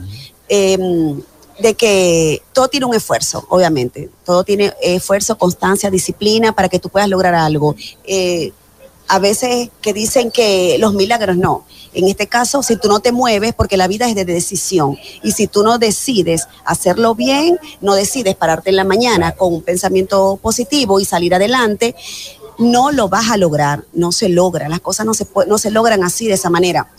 em, 0.49 1.20
de 1.59 1.74
que 1.74 2.43
todo 2.53 2.68
tiene 2.68 2.87
un 2.87 2.95
esfuerzo, 2.95 3.47
obviamente. 3.49 4.11
Todo 4.24 4.45
tiene 4.45 4.74
esfuerzo, 4.82 5.39
constancia, 5.39 5.91
disciplina 5.91 6.53
para 6.53 6.68
que 6.68 6.78
tú 6.78 6.91
puedas 6.91 7.09
lograr 7.09 7.34
algo. 7.34 7.74
A 9.09 9.18
veces 9.18 9.70
que 9.80 9.92
dicen 9.92 10.30
que 10.30 10.76
los 10.78 10.94
milagros 10.94 11.36
no. 11.36 11.64
En 11.92 12.09
este 12.09 12.26
caso, 12.26 12.62
si 12.62 12.76
tú 12.76 12.88
no 12.88 13.00
te 13.00 13.12
mueves, 13.12 13.54
porque 13.54 13.76
la 13.76 13.88
vida 13.88 14.09
es 14.09 14.14
de 14.14 14.24
decisión, 14.24 14.98
y 15.22 15.32
si 15.32 15.46
tú 15.46 15.62
no 15.62 15.78
decides 15.78 16.46
hacerlo 16.64 17.14
bien, 17.14 17.59
no 17.80 17.94
decides 17.94 18.34
pararte 18.34 18.70
en 18.70 18.76
la 18.76 18.84
mañana 18.84 19.32
con 19.32 19.54
un 19.54 19.62
pensamiento 19.62 20.38
positivo 20.42 21.00
y 21.00 21.07
salir 21.07 21.34
adelante, 21.34 21.94
no 22.59 22.90
lo 22.90 23.09
vas 23.09 23.30
a 23.30 23.36
lograr, 23.36 23.84
no 23.92 24.12
se 24.12 24.28
logra, 24.28 24.68
las 24.68 24.80
cosas 24.80 25.07
no 25.07 25.14
se, 25.14 25.26
no 25.46 25.59
se 25.59 25.70
logran 25.70 26.04
así 26.04 26.26
de 26.26 26.34
esa 26.34 26.50
manera. 26.50 26.90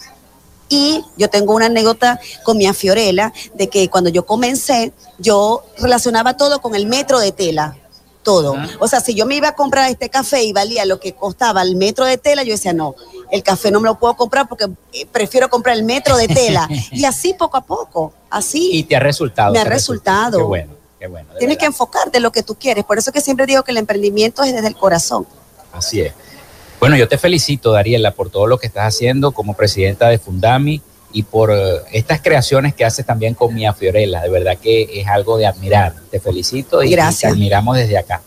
Y 0.70 1.04
yo 1.16 1.30
tengo 1.30 1.54
una 1.56 1.68
anécdota 1.68 2.20
con 2.44 2.58
mi 2.58 2.68
Fiorella 2.74 3.32
de 3.54 3.70
que 3.70 3.90
cuando 3.90 4.10
yo 4.10 4.26
comencé, 4.26 4.94
yo 5.18 5.64
relacionaba 5.78 6.36
todo 6.36 6.60
con 6.60 6.76
el 6.76 6.88
metro 6.88 7.20
de 7.20 7.32
tela 7.32 7.78
todo. 8.28 8.58
O 8.80 8.90
sea, 8.90 9.00
si 9.00 9.16
yo 9.16 9.26
me 9.26 9.36
iba 9.36 9.48
a 9.48 9.56
comprar 9.56 9.90
este 9.90 10.10
café 10.10 10.44
y 10.44 10.52
valía 10.52 10.84
lo 10.84 11.00
que 11.00 11.14
costaba 11.14 11.62
el 11.62 11.78
metro 11.78 12.04
de 12.04 12.18
tela, 12.18 12.44
yo 12.44 12.52
decía, 12.52 12.74
no, 12.74 12.94
el 13.32 13.42
café 13.42 13.72
no 13.72 13.80
me 13.80 13.88
lo 13.88 13.98
puedo 13.98 14.18
comprar 14.18 14.50
porque 14.50 14.66
eh, 14.92 15.08
prefiero 15.10 15.50
comprar 15.50 15.78
el 15.78 15.84
metro 15.84 16.18
de 16.18 16.28
tela. 16.28 16.68
y 16.92 17.06
así 17.06 17.34
poco 17.34 17.56
a 17.56 17.62
poco, 17.62 18.12
así. 18.30 18.72
Y 18.74 18.84
te 18.84 18.98
ha 18.98 19.00
resultado. 19.00 19.54
Me 19.54 19.60
ha 19.60 19.64
resultado. 19.64 20.40
Qué 20.40 20.44
bueno, 20.44 20.74
qué 21.00 21.08
bueno. 21.08 21.30
Tienes 21.40 21.58
que 21.58 21.68
enfocarte 21.68 22.18
en 22.18 22.24
lo 22.24 22.34
que 22.34 22.44
tú 22.44 22.56
quieres. 22.56 22.84
Por 22.84 22.98
eso 22.98 23.14
que 23.14 23.22
siempre 23.22 23.46
digo 23.46 23.64
que 23.64 23.72
el 23.72 23.78
emprendimiento 23.78 24.44
es 24.44 24.54
desde 24.54 24.68
el 24.68 24.76
corazón. 24.76 25.26
Así 25.72 26.02
es. 26.02 26.14
Bueno, 26.82 26.98
yo 26.98 27.08
te 27.08 27.18
felicito, 27.18 27.72
Dariela, 27.72 28.12
por 28.12 28.30
todo 28.30 28.46
lo 28.46 28.58
que 28.58 28.68
estás 28.68 28.94
haciendo 28.94 29.32
como 29.32 29.54
presidenta 29.54 30.10
de 30.10 30.20
Fundami 30.20 30.82
y 31.18 31.24
por 31.24 31.50
eh, 31.52 31.82
estas 31.94 32.22
creaciones 32.22 32.76
que 32.76 32.86
haces 32.86 33.04
también 33.04 33.34
con 33.34 33.52
Mia 33.52 33.74
Fiorella. 33.74 34.22
De 34.22 34.30
verdad 34.30 34.56
que 34.56 35.02
es 35.02 35.08
algo 35.08 35.40
de 35.40 35.48
admirar. 35.48 35.96
Te 36.12 36.20
felicito 36.20 36.84
y, 36.84 36.92
te 36.92 37.28
admiramos 37.28 37.76
desde 37.76 37.98
acá. 37.98 38.22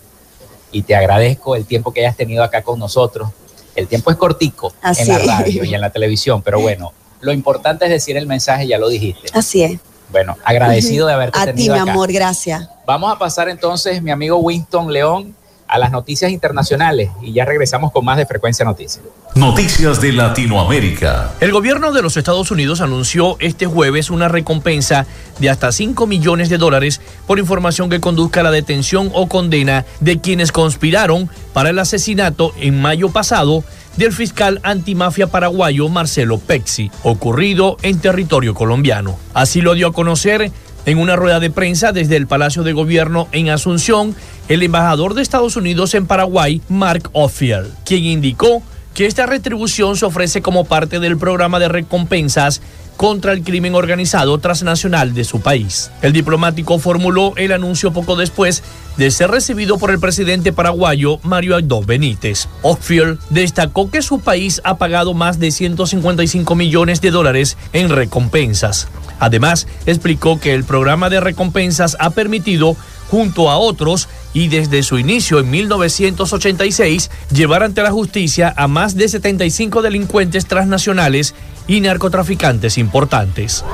Y 0.72 0.82
te 0.82 0.96
agradezco 0.96 1.54
el 1.54 1.66
tiempo 1.66 1.92
que 1.92 2.00
hayas 2.00 2.16
tenido 2.16 2.42
acá 2.42 2.62
con 2.62 2.80
nosotros. 2.80 3.30
El 3.76 3.86
tiempo 3.86 4.10
es 4.10 4.16
cortico 4.16 4.72
en 4.82 5.06
la 5.06 5.18
radio 5.20 5.62
y 5.62 5.72
en 5.72 5.80
la 5.80 5.90
televisión, 5.90 6.42
pero 6.42 6.58
bueno, 6.62 6.92
lo 7.20 7.32
importante 7.32 7.84
es 7.84 7.92
decir 7.92 8.16
el 8.16 8.26
mensaje, 8.26 8.66
ya 8.66 8.76
lo 8.76 8.88
dijiste. 8.88 9.28
Así 9.34 9.62
es. 9.62 9.78
Bueno, 10.10 10.36
agradecido 10.42 11.06
de 11.06 11.12
haberte 11.12 11.38
tenido 11.44 11.74
acá. 11.74 11.82
A 11.82 11.84
ti, 11.84 11.86
mi 11.86 11.90
amor, 11.92 12.12
gracias. 12.12 12.68
Vamos 12.86 13.14
a 13.14 13.20
pasar 13.20 13.48
entonces, 13.48 14.02
mi 14.02 14.10
amigo 14.10 14.38
Winston 14.38 14.92
León, 14.92 15.36
a 15.70 15.78
las 15.78 15.92
noticias 15.92 16.30
internacionales 16.30 17.10
y 17.22 17.32
ya 17.32 17.44
regresamos 17.44 17.92
con 17.92 18.04
más 18.04 18.16
de 18.16 18.26
Frecuencia 18.26 18.64
Noticias. 18.64 19.04
Noticias 19.34 20.00
de 20.00 20.12
Latinoamérica. 20.12 21.32
El 21.40 21.52
gobierno 21.52 21.92
de 21.92 22.02
los 22.02 22.16
Estados 22.16 22.50
Unidos 22.50 22.80
anunció 22.80 23.36
este 23.38 23.66
jueves 23.66 24.10
una 24.10 24.28
recompensa 24.28 25.06
de 25.38 25.48
hasta 25.48 25.70
5 25.70 26.06
millones 26.06 26.48
de 26.48 26.58
dólares 26.58 27.00
por 27.26 27.38
información 27.38 27.88
que 27.88 28.00
conduzca 28.00 28.40
a 28.40 28.42
la 28.42 28.50
detención 28.50 29.10
o 29.14 29.28
condena 29.28 29.86
de 30.00 30.20
quienes 30.20 30.52
conspiraron 30.52 31.30
para 31.52 31.70
el 31.70 31.78
asesinato 31.78 32.52
en 32.58 32.80
mayo 32.80 33.10
pasado 33.10 33.64
del 33.96 34.12
fiscal 34.12 34.60
antimafia 34.62 35.26
paraguayo 35.26 35.88
Marcelo 35.88 36.38
Pexi, 36.38 36.90
ocurrido 37.02 37.76
en 37.82 37.98
territorio 37.98 38.54
colombiano. 38.54 39.18
Así 39.34 39.60
lo 39.60 39.74
dio 39.74 39.88
a 39.88 39.92
conocer 39.92 40.50
en 40.86 40.98
una 40.98 41.16
rueda 41.16 41.40
de 41.40 41.50
prensa 41.50 41.92
desde 41.92 42.16
el 42.16 42.26
Palacio 42.26 42.62
de 42.62 42.72
Gobierno 42.72 43.28
en 43.32 43.50
Asunción, 43.50 44.14
el 44.50 44.64
embajador 44.64 45.14
de 45.14 45.22
Estados 45.22 45.54
Unidos 45.54 45.94
en 45.94 46.08
Paraguay, 46.08 46.60
Mark 46.68 47.08
Offier, 47.12 47.68
quien 47.84 48.04
indicó 48.04 48.64
que 48.94 49.06
esta 49.06 49.24
retribución 49.24 49.96
se 49.96 50.04
ofrece 50.04 50.42
como 50.42 50.64
parte 50.64 50.98
del 50.98 51.16
programa 51.16 51.60
de 51.60 51.68
recompensas 51.68 52.60
contra 52.96 53.32
el 53.32 53.44
crimen 53.44 53.76
organizado 53.76 54.36
transnacional 54.38 55.14
de 55.14 55.22
su 55.22 55.40
país. 55.40 55.92
El 56.02 56.12
diplomático 56.12 56.80
formuló 56.80 57.32
el 57.36 57.52
anuncio 57.52 57.92
poco 57.92 58.16
después 58.16 58.64
de 58.96 59.12
ser 59.12 59.30
recibido 59.30 59.78
por 59.78 59.92
el 59.92 60.00
presidente 60.00 60.52
paraguayo 60.52 61.20
Mario 61.22 61.54
Aldo 61.54 61.82
Benítez. 61.82 62.48
Oxfield 62.62 63.20
destacó 63.30 63.88
que 63.88 64.02
su 64.02 64.18
país 64.18 64.60
ha 64.64 64.78
pagado 64.78 65.14
más 65.14 65.38
de 65.38 65.52
155 65.52 66.56
millones 66.56 67.00
de 67.00 67.12
dólares 67.12 67.56
en 67.72 67.88
recompensas. 67.88 68.88
Además, 69.20 69.68
explicó 69.86 70.40
que 70.40 70.54
el 70.54 70.64
programa 70.64 71.08
de 71.08 71.20
recompensas 71.20 71.96
ha 72.00 72.10
permitido 72.10 72.76
junto 73.10 73.50
a 73.50 73.58
otros 73.58 74.08
y 74.32 74.48
desde 74.48 74.82
su 74.82 74.98
inicio 74.98 75.40
en 75.40 75.50
1986 75.50 77.10
llevar 77.32 77.62
ante 77.62 77.82
la 77.82 77.90
justicia 77.90 78.52
a 78.56 78.68
más 78.68 78.96
de 78.96 79.08
75 79.08 79.82
delincuentes 79.82 80.46
transnacionales 80.46 81.34
y 81.66 81.80
narcotraficantes 81.80 82.78
importantes. 82.78 83.64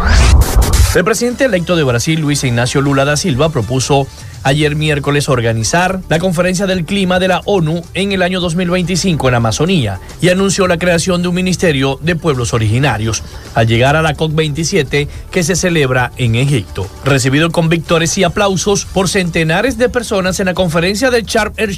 El 0.97 1.05
presidente 1.05 1.44
electo 1.44 1.76
de 1.76 1.84
Brasil, 1.84 2.22
Luis 2.22 2.42
Ignacio 2.42 2.80
Lula 2.80 3.05
da 3.05 3.18
Silva, 3.18 3.51
propuso 3.51 4.07
ayer 4.44 4.76
miércoles 4.76 5.28
organizar 5.28 6.01
la 6.09 6.18
conferencia 6.18 6.66
del 6.66 6.86
clima 6.86 7.18
de 7.18 7.28
la 7.28 7.42
ONU 7.44 7.82
en 7.92 8.12
el 8.12 8.22
año 8.22 8.40
2025 8.40 9.28
en 9.28 9.34
Amazonía 9.34 10.01
y 10.22 10.30
anunció 10.30 10.66
la 10.66 10.78
creación 10.78 11.20
de 11.20 11.28
un 11.28 11.34
ministerio 11.34 11.99
de 12.01 12.16
pueblos 12.16 12.55
originarios 12.55 13.22
al 13.55 13.66
llegar 13.66 13.94
a 13.94 14.01
la 14.01 14.16
COP27 14.16 15.07
que 15.30 15.42
se 15.42 15.55
celebra 15.55 16.12
en 16.16 16.34
Egipto. 16.34 16.88
Recibido 17.05 17.51
con 17.51 17.68
victorias 17.68 18.16
y 18.16 18.24
aplausos 18.24 18.86
por 18.86 19.11
centenares 19.11 19.76
de 19.76 19.90
personas 19.90 20.40
en 20.40 20.47
la 20.47 20.55
conferencia 20.55 21.11
de 21.11 21.24
Sharm 21.24 21.53
el 21.59 21.76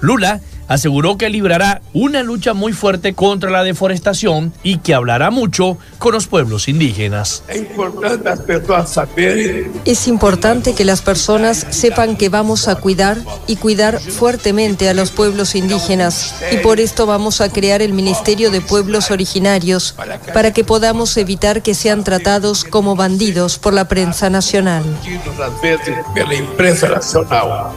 Lula 0.00 0.40
aseguró 0.68 1.18
que 1.18 1.28
librará 1.28 1.82
una 1.92 2.22
lucha 2.22 2.54
muy 2.54 2.72
fuerte 2.72 3.14
contra 3.14 3.50
la 3.50 3.64
deforestación 3.64 4.52
y 4.62 4.78
que 4.78 4.94
hablará 4.94 5.30
mucho 5.30 5.78
con 5.98 6.12
los 6.12 6.26
pueblos 6.26 6.68
indígenas. 6.68 7.42
Es 9.84 10.06
importante 10.08 10.74
que 10.74 10.84
las 10.84 11.02
personas 11.02 11.66
sepan 11.70 12.16
que 12.16 12.28
vamos 12.28 12.68
a 12.68 12.76
cuidar 12.76 13.18
y 13.46 13.56
cuidar 13.56 14.00
fuertemente 14.00 14.88
a 14.88 14.94
los 14.94 15.10
pueblos 15.10 15.54
indígenas 15.54 16.34
y 16.52 16.58
por 16.58 16.80
esto 16.80 17.06
vamos 17.06 17.40
a 17.40 17.48
crear 17.50 17.82
el 17.82 17.92
Ministerio 17.92 18.50
de 18.50 18.60
Pueblos 18.60 19.10
Originarios 19.10 19.94
para 20.32 20.52
que 20.52 20.64
podamos 20.64 21.16
evitar 21.16 21.62
que 21.62 21.74
sean 21.74 22.04
tratados 22.04 22.64
como 22.64 22.96
bandidos 22.96 23.58
por 23.58 23.74
la 23.74 23.88
prensa 23.88 24.30
nacional. 24.30 24.84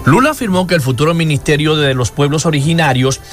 Lula 0.05 0.31
afirmó 0.31 0.67
que 0.67 0.75
el 0.75 0.81
futuro 0.81 1.13
Ministerio 1.13 1.75
de 1.75 1.93
los 1.93 2.11
Pueblos 2.11 2.45
Originarios 2.45 2.74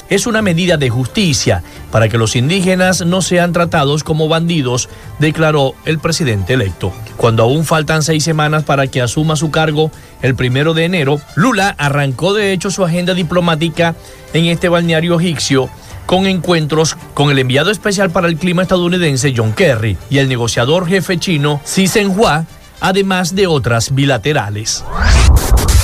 es 0.09 0.26
una 0.26 0.43
medida 0.43 0.76
de 0.76 0.90
justicia 0.90 1.62
para 1.90 2.09
que 2.09 2.18
los 2.18 2.36
indígenas 2.36 3.05
no 3.05 3.22
sean 3.22 3.53
tratados 3.53 4.05
como 4.05 4.28
bandidos, 4.28 4.88
declaró 5.18 5.74
el 5.84 5.99
presidente 5.99 6.55
electo. 6.55 6.93
Cuando 7.16 7.43
aún 7.43 7.64
faltan 7.64 8.03
seis 8.03 8.24
semanas 8.24 8.64
para 8.64 8.86
que 8.86 9.03
asuma 9.03 9.36
su 9.36 9.51
cargo 9.51 9.90
el 10.22 10.34
primero 10.34 10.74
de 10.74 10.84
enero, 10.84 11.20
Lula 11.34 11.74
arrancó 11.78 12.34
de 12.34 12.53
hecho 12.53 12.70
su 12.70 12.84
agenda 12.84 13.14
diplomática 13.14 13.95
en 14.32 14.47
este 14.47 14.68
balneario 14.68 15.18
egipcio 15.18 15.68
con 16.07 16.26
encuentros 16.26 16.97
con 17.14 17.30
el 17.30 17.38
enviado 17.38 17.70
especial 17.70 18.11
para 18.11 18.28
el 18.28 18.36
clima 18.36 18.62
estadounidense 18.62 19.34
John 19.36 19.53
Kerry 19.53 19.97
y 20.11 20.18
el 20.18 20.28
negociador 20.28 20.86
jefe 20.86 21.18
chino 21.18 21.61
Xi 21.64 21.88
Zhenhua, 21.88 22.47
además 22.80 23.34
de 23.34 23.47
otras 23.47 23.95
bilaterales. 23.95 24.84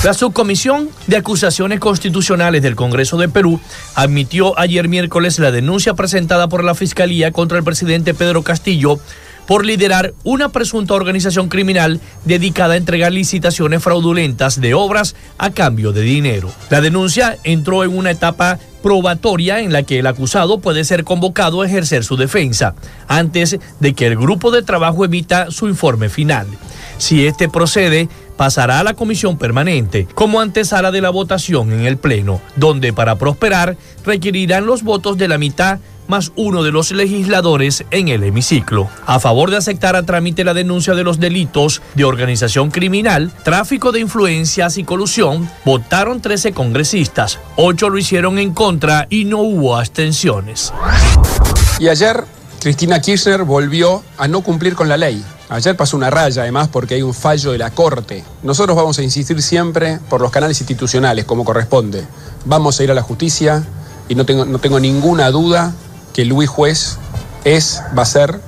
La 0.05 0.15
Subcomisión 0.15 0.91
de 1.09 1.17
Acusaciones 1.17 1.81
Constitucionales 1.81 2.63
del 2.63 2.77
Congreso 2.77 3.17
de 3.17 3.29
Perú 3.29 3.61
admitió 3.97 4.57
ayer 4.57 4.87
miércoles 4.87 5.41
la 5.41 5.51
denuncia 5.51 5.95
presentada 5.95 6.49
por 6.49 6.63
la 6.63 6.77
Fiscalía 6.77 7.33
contra 7.33 7.59
el 7.59 7.65
presidente 7.65 8.15
Pedro 8.15 8.45
Castillo 8.45 9.01
por 9.49 9.67
liderar 9.67 10.15
una 10.23 10.51
presunta 10.51 10.95
organización 10.95 11.49
criminal 11.49 12.01
dedicada 12.25 12.75
a 12.75 12.77
entregar 12.77 13.11
licitaciones 13.11 13.83
fraudulentas 13.83 14.61
de 14.61 14.73
obras 14.75 15.17
a 15.37 15.51
cambio 15.51 15.91
de 15.91 16.03
dinero. 16.03 16.53
La 16.71 16.81
denuncia 16.81 17.37
entró 17.43 17.83
en 17.83 17.97
una 17.97 18.13
etapa 18.13 18.61
probatoria 18.85 19.61
en 19.63 19.73
la 19.73 19.83
que 19.83 19.99
el 19.99 20.07
acusado 20.07 20.61
puede 20.61 20.85
ser 20.85 21.03
convocado 21.03 21.63
a 21.63 21.67
ejercer 21.67 22.05
su 22.05 22.17
defensa 22.17 22.77
antes 23.09 23.59
de 23.81 23.95
que 23.95 24.07
el 24.07 24.17
grupo 24.17 24.53
de 24.53 24.63
trabajo 24.63 25.05
emita 25.05 25.51
su 25.51 25.67
informe 25.67 26.09
final. 26.09 26.47
Si 26.99 27.27
este 27.27 27.49
procede, 27.49 28.09
pasará 28.39 28.80
a 28.80 28.84
la 28.84 28.95
comisión 28.95 29.36
permanente 29.36 30.09
como 30.14 30.41
antesala 30.41 30.91
de 30.91 31.03
la 31.03 31.11
votación 31.11 31.72
en 31.72 31.84
el 31.84 31.99
Pleno, 31.99 32.41
donde 32.57 32.95
para 32.95 33.16
prosperar 33.16 33.76
requerirán 34.07 34.64
los 34.64 34.82
votos 34.82 35.18
de 35.18 35.28
la 35.28 35.36
mitad 35.36 35.80
más 36.07 36.32
uno 36.36 36.62
de 36.62 36.72
los 36.72 36.91
legisladores 36.91 37.84
en 37.91 38.09
el 38.09 38.24
hemiciclo. 38.24 38.89
A 39.05 39.20
favor 39.20 39.51
de 39.51 39.59
aceptar 39.59 39.95
a 39.95 40.05
trámite 40.05 40.43
la 40.43 40.55
denuncia 40.55 40.95
de 40.95 41.05
los 41.05 41.20
delitos 41.20 41.82
de 41.95 42.05
organización 42.05 42.70
criminal, 42.70 43.30
tráfico 43.45 43.93
de 43.93 44.01
influencias 44.01 44.78
y 44.78 44.84
colusión, 44.84 45.51
votaron 45.66 46.22
13 46.22 46.53
congresistas, 46.53 47.39
8 47.57 47.91
lo 47.91 47.99
hicieron 47.99 48.39
en 48.39 48.55
contra 48.55 49.07
y 49.11 49.26
no 49.26 49.39
hubo 49.39 49.76
abstenciones. 49.76 50.72
Y 51.78 51.89
ayer 51.89 52.24
Cristina 52.61 53.01
Kirchner 53.01 53.45
volvió 53.45 54.03
a 54.17 54.29
no 54.29 54.43
cumplir 54.43 54.75
con 54.75 54.89
la 54.89 54.97
ley 54.97 55.25
Ayer 55.51 55.75
pasó 55.77 55.97
una 55.97 56.11
raya, 56.11 56.43
además, 56.43 56.69
porque 56.69 56.97
hay 56.97 57.03
un 57.03 57.15
fallo 57.15 57.53
de 57.53 57.59
la 57.59 57.71
Corte. 57.71 58.23
Nosotros 58.43 58.77
vamos 58.77 58.99
a 58.99 59.03
insistir 59.03 59.41
siempre 59.41 59.99
por 60.11 60.21
los 60.21 60.31
canales 60.31 60.61
institucionales, 60.61 61.25
como 61.25 61.43
corresponde. 61.43 62.05
Vamos 62.45 62.79
a 62.79 62.85
ir 62.85 62.91
a 62.91 62.95
la 62.95 63.01
justicia 63.01 63.65
y 64.11 64.15
no 64.15 64.27
tengo, 64.27 64.45
no 64.45 64.59
tengo 64.59 64.79
ninguna 64.79 65.31
duda 65.31 65.73
que 66.13 66.27
Luis 66.27 66.51
Juez 66.51 66.99
es, 67.45 67.81
va 67.97 68.03
a 68.03 68.07
ser 68.07 68.41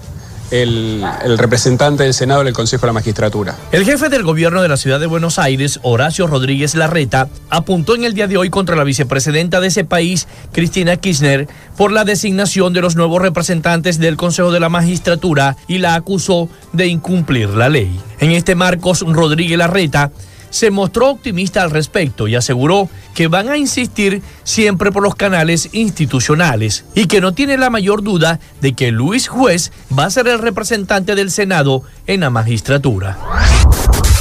el, 0.51 1.05
representante 1.39 2.03
del 2.03 2.15
Senado 2.15 2.41
en 2.43 2.49
el 2.49 2.53
Consejo 2.53 2.83
de 2.83 2.87
la 2.89 2.93
Magistratura. 2.93 3.57
El 3.73 3.85
jefe 3.85 4.09
del 4.09 4.23
gobierno 4.23 4.63
de 4.63 4.69
la 4.69 4.77
ciudad 4.77 5.01
de 5.01 5.07
Buenos 5.07 5.39
Aires, 5.39 5.81
Horacio 5.83 6.27
Rodríguez 6.27 6.75
Larreta, 6.75 7.29
apuntó 7.49 7.95
en 7.95 8.05
el 8.05 8.15
día 8.15 8.27
de 8.27 8.37
hoy 8.37 8.51
contra 8.51 8.77
la 8.77 8.85
vicepresidenta 8.85 9.61
de 9.61 9.69
ese 9.69 9.85
país, 9.85 10.27
Cristina 10.53 10.97
Kirchner, 10.97 11.49
por 11.77 11.93
la 11.93 12.05
designación 12.05 12.73
de 12.73 12.81
los 12.81 12.97
nuevos 12.97 13.23
representantes 13.23 13.99
del 13.99 14.17
Consejo 14.17 14.53
de 14.53 14.61
la 14.61 14.69
Magistratura 14.69 15.57
y 15.69 15.79
la 15.79 15.95
acusó 15.95 16.49
de 16.73 16.87
incumplir 16.87 17.51
la 17.51 17.69
ley. 17.69 18.01
En 18.19 18.33
este 18.33 18.55
Marcos 18.55 19.01
Rodríguez 19.01 19.59
Larreta 19.59 20.11
se 20.51 20.71
mostró 20.71 21.11
optimista 21.11 21.63
al 21.63 21.71
respecto 21.71 22.29
y 22.29 22.35
aseguró 22.35 22.89
que 23.15 23.29
van 23.29 23.49
a 23.49 23.57
insistir 23.57 24.23
siempre 24.45 24.93
por 24.93 25.03
los 25.03 25.15
canales 25.15 25.71
institucionales 25.73 26.85
y 26.95 27.07
que 27.07 27.21
no 27.21 27.33
tiene 27.33 27.57
la 27.57 27.71
mayor 27.71 28.03
duda 28.03 28.41
de 28.61 28.75
que 28.75 28.91
Luis 28.91 29.29
Juez 29.29 29.73
va 29.97 30.05
a 30.05 30.11
ser 30.11 30.29
el 30.29 30.39
representante 30.39 31.15
del 31.15 31.31
Senado 31.31 31.83
en 32.07 32.21
la 32.21 32.31
magistratura. 32.31 33.19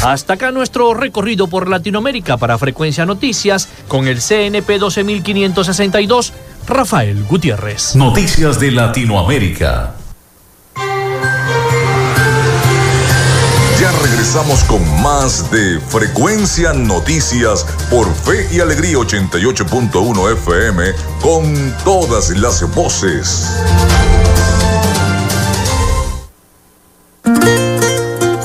Hasta 0.04 0.34
acá 0.34 0.52
nuestro 0.52 0.94
recorrido 0.94 1.48
por 1.48 1.68
Latinoamérica 1.68 2.38
para 2.38 2.58
Frecuencia 2.58 3.06
Noticias 3.06 3.68
con 3.90 4.08
el 4.08 4.22
CNP 4.22 4.80
12562, 4.80 6.34
Rafael 6.68 7.26
Gutiérrez. 7.26 7.96
Noticias 7.96 8.60
de 8.62 8.72
Latinoamérica. 8.72 9.99
Ya 13.80 13.94
regresamos 13.94 14.66
con 14.66 14.82
más 15.02 15.50
de 15.52 15.80
Frecuencia 15.80 16.74
Noticias 16.74 17.66
por 17.90 18.14
Fe 18.14 18.46
y 18.52 18.60
Alegría 18.60 18.98
88.1 18.98 20.34
FM 20.34 20.84
con 21.22 21.74
todas 21.86 22.30
las 22.32 22.70
voces. 22.76 23.48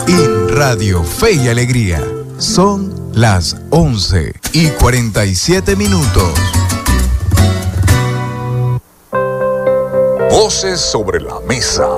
En 0.06 0.48
Radio 0.50 1.02
Fe 1.02 1.32
y 1.32 1.48
Alegría 1.48 2.00
son 2.38 3.10
las 3.12 3.56
11 3.70 4.34
y 4.52 4.68
47 4.68 5.74
minutos. 5.74 6.32
Voces 10.30 10.80
sobre 10.80 11.20
la 11.20 11.40
mesa 11.48 11.88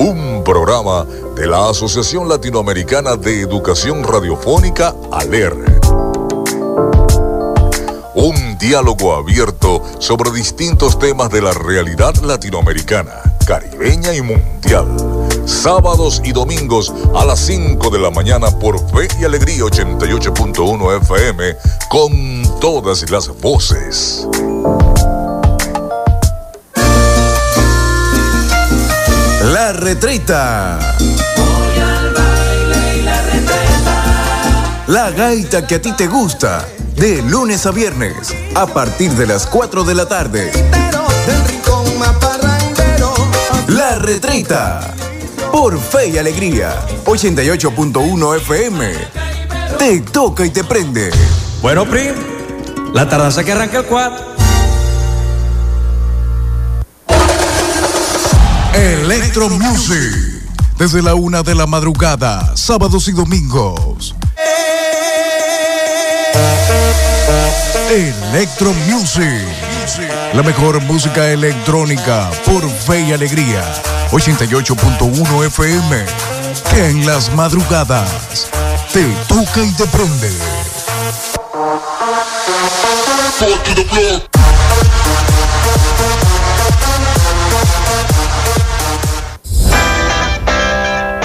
un 0.00 0.42
programa 0.42 1.04
de 1.36 1.46
la 1.46 1.68
Asociación 1.68 2.26
Latinoamericana 2.26 3.16
de 3.16 3.42
Educación 3.42 4.02
Radiofónica, 4.02 4.94
ALER. 5.12 5.52
Un 8.14 8.58
diálogo 8.58 9.14
abierto 9.14 9.82
sobre 9.98 10.30
distintos 10.30 10.98
temas 10.98 11.28
de 11.28 11.42
la 11.42 11.52
realidad 11.52 12.14
latinoamericana, 12.22 13.12
caribeña 13.46 14.14
y 14.14 14.22
mundial. 14.22 14.86
Sábados 15.44 16.22
y 16.24 16.32
domingos 16.32 16.94
a 17.14 17.26
las 17.26 17.40
5 17.40 17.90
de 17.90 17.98
la 17.98 18.10
mañana 18.10 18.50
por 18.58 18.78
Fe 18.90 19.06
y 19.20 19.24
Alegría 19.24 19.64
88.1 19.64 20.96
FM 21.02 21.56
con 21.90 22.58
todas 22.58 23.10
las 23.10 23.28
voces. 23.40 24.26
La 29.80 29.86
retreta. 29.86 30.78
La 34.88 35.10
gaita 35.10 35.66
que 35.66 35.76
a 35.76 35.80
ti 35.80 35.92
te 35.92 36.06
gusta, 36.06 36.68
de 36.96 37.22
lunes 37.22 37.64
a 37.64 37.70
viernes, 37.70 38.34
a 38.54 38.66
partir 38.66 39.12
de 39.12 39.26
las 39.26 39.46
4 39.46 39.84
de 39.84 39.94
la 39.94 40.06
tarde. 40.06 40.52
La 43.68 43.94
retreta. 43.94 44.92
Por 45.50 45.80
Fe 45.80 46.08
y 46.08 46.18
Alegría, 46.18 46.74
88.1 47.06 48.36
FM. 48.36 48.92
Te 49.78 50.00
toca 50.00 50.44
y 50.44 50.50
te 50.50 50.62
prende. 50.62 51.10
Bueno, 51.62 51.88
Prim, 51.88 52.14
la 52.92 53.08
tardanza 53.08 53.42
que 53.42 53.52
arranca 53.52 53.78
el 53.78 53.86
4. 53.86 54.29
Electro 58.80 59.50
Music. 59.50 60.42
Desde 60.78 61.02
la 61.02 61.14
una 61.14 61.42
de 61.42 61.54
la 61.54 61.66
madrugada, 61.66 62.56
sábados 62.56 63.08
y 63.08 63.12
domingos. 63.12 64.14
Electro 67.90 68.72
Music. 68.88 69.46
La 70.32 70.42
mejor 70.42 70.80
música 70.80 71.28
electrónica 71.28 72.30
por 72.46 72.66
fe 72.70 73.02
y 73.02 73.12
alegría. 73.12 73.62
88.1 74.12 75.46
FM. 75.46 76.04
En 76.76 77.06
las 77.06 77.30
madrugadas 77.34 78.48
te 78.94 79.04
toca 79.28 79.62
y 79.62 79.72
te 79.72 79.84
prende. 79.88 80.30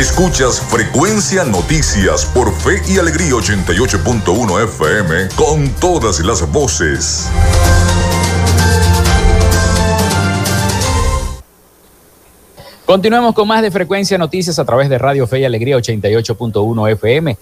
Escuchas 0.00 0.62
Frecuencia 0.62 1.44
Noticias 1.44 2.24
por 2.24 2.50
Fe 2.54 2.80
y 2.88 2.96
Alegría 2.96 3.32
88.1 3.32 4.64
FM 4.64 5.28
con 5.36 5.68
todas 5.74 6.20
las 6.20 6.50
voces. 6.50 7.28
Continuemos 12.86 13.34
con 13.34 13.46
más 13.46 13.60
de 13.60 13.70
Frecuencia 13.70 14.16
Noticias 14.16 14.58
a 14.58 14.64
través 14.64 14.88
de 14.88 14.96
Radio 14.96 15.26
Fe 15.26 15.40
y 15.40 15.44
Alegría 15.44 15.76
88.1 15.76 16.92
FM. 16.92 17.36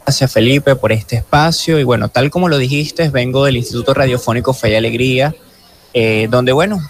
Gracias, 0.04 0.32
Felipe, 0.32 0.76
por 0.76 0.92
este 0.92 1.16
espacio. 1.16 1.78
Y 1.78 1.84
bueno, 1.84 2.08
tal 2.08 2.30
como 2.30 2.48
lo 2.48 2.58
dijiste, 2.58 3.08
vengo 3.08 3.44
del 3.44 3.56
Instituto 3.56 3.94
Radiofónico 3.94 4.52
Fe 4.52 4.72
y 4.72 4.74
Alegría, 4.74 5.34
eh, 5.94 6.28
donde, 6.30 6.52
bueno, 6.52 6.80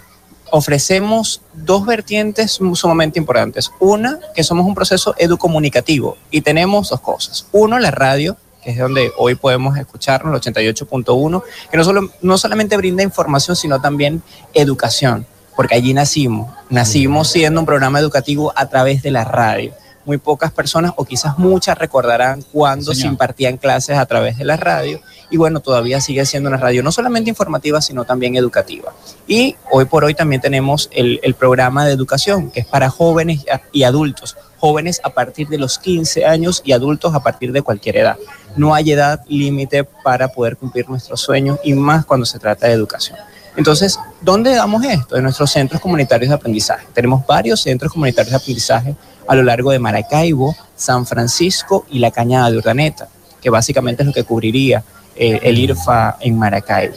ofrecemos 0.51 1.41
dos 1.53 1.85
vertientes 1.85 2.59
sumamente 2.73 3.19
importantes. 3.19 3.71
Una, 3.79 4.19
que 4.35 4.43
somos 4.43 4.65
un 4.65 4.75
proceso 4.75 5.15
educomunicativo 5.17 6.17
y 6.29 6.41
tenemos 6.41 6.89
dos 6.89 7.01
cosas. 7.01 7.47
Uno, 7.51 7.79
la 7.79 7.91
radio, 7.91 8.37
que 8.65 8.71
es 8.71 8.79
donde 8.79 9.11
hoy 9.17 9.35
podemos 9.35 9.77
escucharnos, 9.77 10.33
el 10.33 10.53
88.1, 10.53 11.43
que 11.69 11.77
no, 11.77 11.83
solo, 11.83 12.09
no 12.23 12.35
solamente 12.39 12.75
brinda 12.77 13.03
información, 13.03 13.55
sino 13.55 13.79
también 13.79 14.23
educación, 14.55 15.27
porque 15.55 15.75
allí 15.75 15.93
nacimos. 15.93 16.51
Nacimos 16.71 17.27
siendo 17.29 17.59
un 17.59 17.67
programa 17.67 17.99
educativo 17.99 18.51
a 18.55 18.67
través 18.67 19.03
de 19.03 19.11
la 19.11 19.23
radio. 19.23 19.71
Muy 20.03 20.17
pocas 20.17 20.51
personas, 20.51 20.93
o 20.95 21.05
quizás 21.05 21.37
muchas, 21.37 21.77
recordarán 21.77 22.43
cuando 22.51 22.95
se 22.95 23.05
impartían 23.05 23.57
clases 23.57 23.99
a 23.99 24.05
través 24.07 24.35
de 24.39 24.45
la 24.45 24.57
radio. 24.57 24.99
Y 25.29 25.37
bueno, 25.37 25.59
todavía 25.59 26.01
sigue 26.01 26.25
siendo 26.25 26.49
una 26.49 26.57
radio 26.57 26.83
no 26.83 26.91
solamente 26.91 27.29
informativa, 27.29 27.81
sino 27.81 28.05
también 28.05 28.35
educativa. 28.35 28.93
Y 29.27 29.55
hoy 29.71 29.85
por 29.85 30.03
hoy 30.03 30.13
también 30.13 30.41
tenemos 30.41 30.89
el, 30.91 31.19
el 31.23 31.33
programa 31.33 31.85
de 31.85 31.93
educación, 31.93 32.51
que 32.51 32.61
es 32.61 32.65
para 32.65 32.89
jóvenes 32.89 33.45
y 33.71 33.83
adultos 33.83 34.37
jóvenes 34.65 34.99
a 35.03 35.11
partir 35.11 35.47
de 35.47 35.57
los 35.57 35.77
15 35.77 36.25
años 36.25 36.61
y 36.65 36.71
adultos 36.71 37.13
a 37.13 37.21
partir 37.21 37.51
de 37.51 37.61
cualquier 37.61 37.97
edad. 37.97 38.17
No 38.55 38.73
hay 38.73 38.91
edad 38.93 39.21
límite 39.27 39.83
para 39.83 40.29
poder 40.29 40.57
cumplir 40.57 40.89
nuestros 40.89 41.21
sueños 41.21 41.59
y 41.63 41.73
más 41.73 42.05
cuando 42.05 42.25
se 42.25 42.39
trata 42.39 42.67
de 42.67 42.73
educación. 42.73 43.17
Entonces, 43.55 43.99
¿dónde 44.21 44.53
damos 44.55 44.83
esto? 44.83 45.15
En 45.15 45.23
nuestros 45.23 45.51
centros 45.51 45.79
comunitarios 45.79 46.29
de 46.29 46.35
aprendizaje. 46.35 46.87
Tenemos 46.93 47.25
varios 47.25 47.61
centros 47.61 47.91
comunitarios 47.91 48.31
de 48.31 48.37
aprendizaje 48.37 48.95
a 49.27 49.35
lo 49.35 49.43
largo 49.43 49.71
de 49.71 49.79
Maracaibo, 49.79 50.55
San 50.75 51.05
Francisco 51.05 51.85
y 51.89 51.99
la 51.99 52.11
Cañada 52.11 52.51
de 52.51 52.57
Urdaneta, 52.57 53.07
que 53.41 53.49
básicamente 53.49 54.03
es 54.03 54.07
lo 54.07 54.13
que 54.13 54.23
cubriría 54.23 54.83
eh, 55.15 55.39
el 55.43 55.57
IRFA 55.57 56.17
en 56.19 56.37
Maracaibo. 56.37 56.95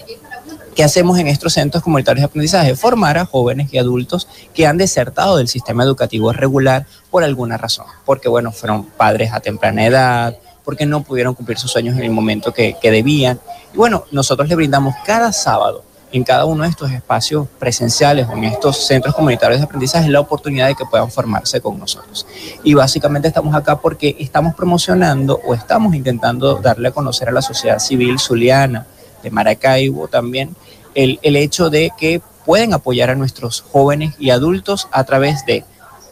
¿Qué 0.74 0.84
hacemos 0.84 1.18
en 1.18 1.26
estos 1.26 1.54
centros 1.54 1.82
comunitarios 1.82 2.22
de 2.22 2.26
aprendizaje? 2.26 2.76
Formar 2.76 3.18
a 3.18 3.26
jóvenes 3.26 3.72
y 3.72 3.78
adultos 3.78 4.28
que 4.54 4.66
han 4.66 4.78
desertado 4.78 5.36
del 5.36 5.48
sistema 5.48 5.82
educativo 5.82 6.32
regular 6.32 6.86
por 7.10 7.24
alguna 7.24 7.56
razón, 7.56 7.86
porque 8.04 8.28
bueno, 8.28 8.52
fueron 8.52 8.84
padres 8.84 9.32
a 9.32 9.40
temprana 9.40 9.86
edad, 9.86 10.36
porque 10.64 10.86
no 10.86 11.02
pudieron 11.02 11.34
cumplir 11.34 11.58
sus 11.58 11.72
sueños 11.72 11.96
en 11.96 12.04
el 12.04 12.10
momento 12.12 12.52
que, 12.52 12.76
que 12.80 12.92
debían. 12.92 13.40
Y 13.74 13.76
bueno, 13.76 14.04
nosotros 14.12 14.48
le 14.48 14.54
brindamos 14.54 14.94
cada 15.04 15.32
sábado 15.32 15.82
en 16.12 16.24
cada 16.24 16.44
uno 16.44 16.62
de 16.64 16.70
estos 16.70 16.90
espacios 16.90 17.46
presenciales 17.58 18.26
o 18.28 18.32
en 18.32 18.44
estos 18.44 18.86
centros 18.86 19.14
comunitarios 19.14 19.60
de 19.60 19.64
aprendizaje 19.64 20.08
la 20.08 20.20
oportunidad 20.20 20.68
de 20.68 20.74
que 20.74 20.84
puedan 20.84 21.10
formarse 21.10 21.60
con 21.60 21.78
nosotros. 21.78 22.26
Y 22.62 22.74
básicamente 22.74 23.28
estamos 23.28 23.54
acá 23.54 23.80
porque 23.80 24.16
estamos 24.18 24.54
promocionando 24.54 25.40
o 25.46 25.54
estamos 25.54 25.94
intentando 25.94 26.56
darle 26.56 26.88
a 26.88 26.92
conocer 26.92 27.28
a 27.28 27.32
la 27.32 27.42
sociedad 27.42 27.78
civil 27.78 28.18
zuliana 28.18 28.86
de 29.22 29.30
Maracaibo 29.30 30.08
también 30.08 30.54
el, 30.94 31.18
el 31.22 31.36
hecho 31.36 31.70
de 31.70 31.90
que 31.98 32.20
pueden 32.44 32.72
apoyar 32.72 33.10
a 33.10 33.14
nuestros 33.14 33.60
jóvenes 33.60 34.14
y 34.18 34.30
adultos 34.30 34.88
a 34.90 35.04
través 35.04 35.44
de, 35.44 35.64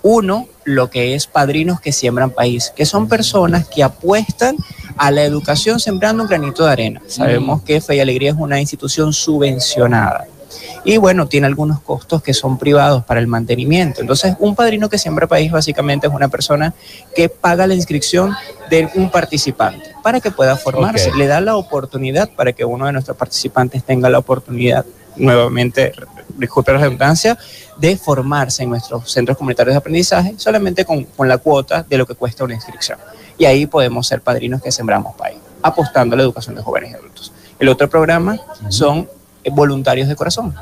uno, 0.08 0.46
lo 0.62 0.88
que 0.88 1.16
es 1.16 1.26
Padrinos 1.26 1.80
que 1.80 1.90
Siembran 1.90 2.30
País, 2.30 2.72
que 2.76 2.86
son 2.86 3.08
personas 3.08 3.66
que 3.66 3.82
apuestan 3.82 4.56
a 4.96 5.10
la 5.10 5.24
educación 5.24 5.80
sembrando 5.80 6.22
un 6.22 6.28
granito 6.28 6.64
de 6.64 6.72
arena. 6.72 7.02
Sabemos 7.06 7.62
que 7.62 7.80
Fe 7.80 7.96
y 7.96 8.00
Alegría 8.00 8.30
es 8.30 8.36
una 8.38 8.60
institución 8.60 9.12
subvencionada. 9.12 10.26
Y 10.84 10.98
bueno, 10.98 11.26
tiene 11.26 11.48
algunos 11.48 11.80
costos 11.80 12.22
que 12.22 12.32
son 12.32 12.58
privados 12.58 13.04
para 13.04 13.18
el 13.18 13.26
mantenimiento. 13.26 14.00
Entonces, 14.00 14.36
un 14.38 14.54
padrino 14.54 14.88
que 14.88 14.98
siembra 14.98 15.26
país 15.26 15.50
básicamente 15.50 16.06
es 16.06 16.12
una 16.12 16.28
persona 16.28 16.74
que 17.14 17.28
paga 17.28 17.66
la 17.66 17.74
inscripción 17.74 18.32
de 18.70 18.88
un 18.94 19.10
participante 19.10 19.94
para 20.02 20.20
que 20.20 20.30
pueda 20.30 20.56
formarse. 20.56 21.12
Le 21.16 21.26
da 21.26 21.40
la 21.40 21.56
oportunidad 21.56 22.30
para 22.30 22.52
que 22.52 22.64
uno 22.64 22.86
de 22.86 22.92
nuestros 22.92 23.16
participantes 23.16 23.82
tenga 23.82 24.08
la 24.08 24.18
oportunidad 24.18 24.86
nuevamente, 25.16 25.92
disculpe 26.36 26.72
la 26.72 26.78
redundancia, 26.78 27.36
de 27.78 27.96
formarse 27.96 28.62
en 28.62 28.70
nuestros 28.70 29.10
centros 29.10 29.36
comunitarios 29.36 29.74
de 29.74 29.78
aprendizaje 29.78 30.34
solamente 30.36 30.84
con, 30.84 31.04
con, 31.04 31.26
la 31.28 31.38
cuota 31.38 31.84
de 31.88 31.98
lo 31.98 32.06
que 32.06 32.14
cuesta 32.14 32.44
una 32.44 32.54
inscripción. 32.54 32.98
Y 33.38 33.44
ahí 33.44 33.66
podemos 33.66 34.06
ser 34.06 34.20
padrinos 34.20 34.62
que 34.62 34.72
sembramos 34.72 35.14
país, 35.14 35.38
apostando 35.62 36.14
a 36.14 36.16
la 36.16 36.22
educación 36.22 36.54
de 36.54 36.62
jóvenes 36.62 36.92
y 36.92 36.94
adultos. 36.94 37.32
El 37.58 37.68
otro 37.68 37.88
programa 37.88 38.38
son 38.68 39.08
voluntarios 39.52 40.08
de 40.08 40.16
corazón. 40.16 40.54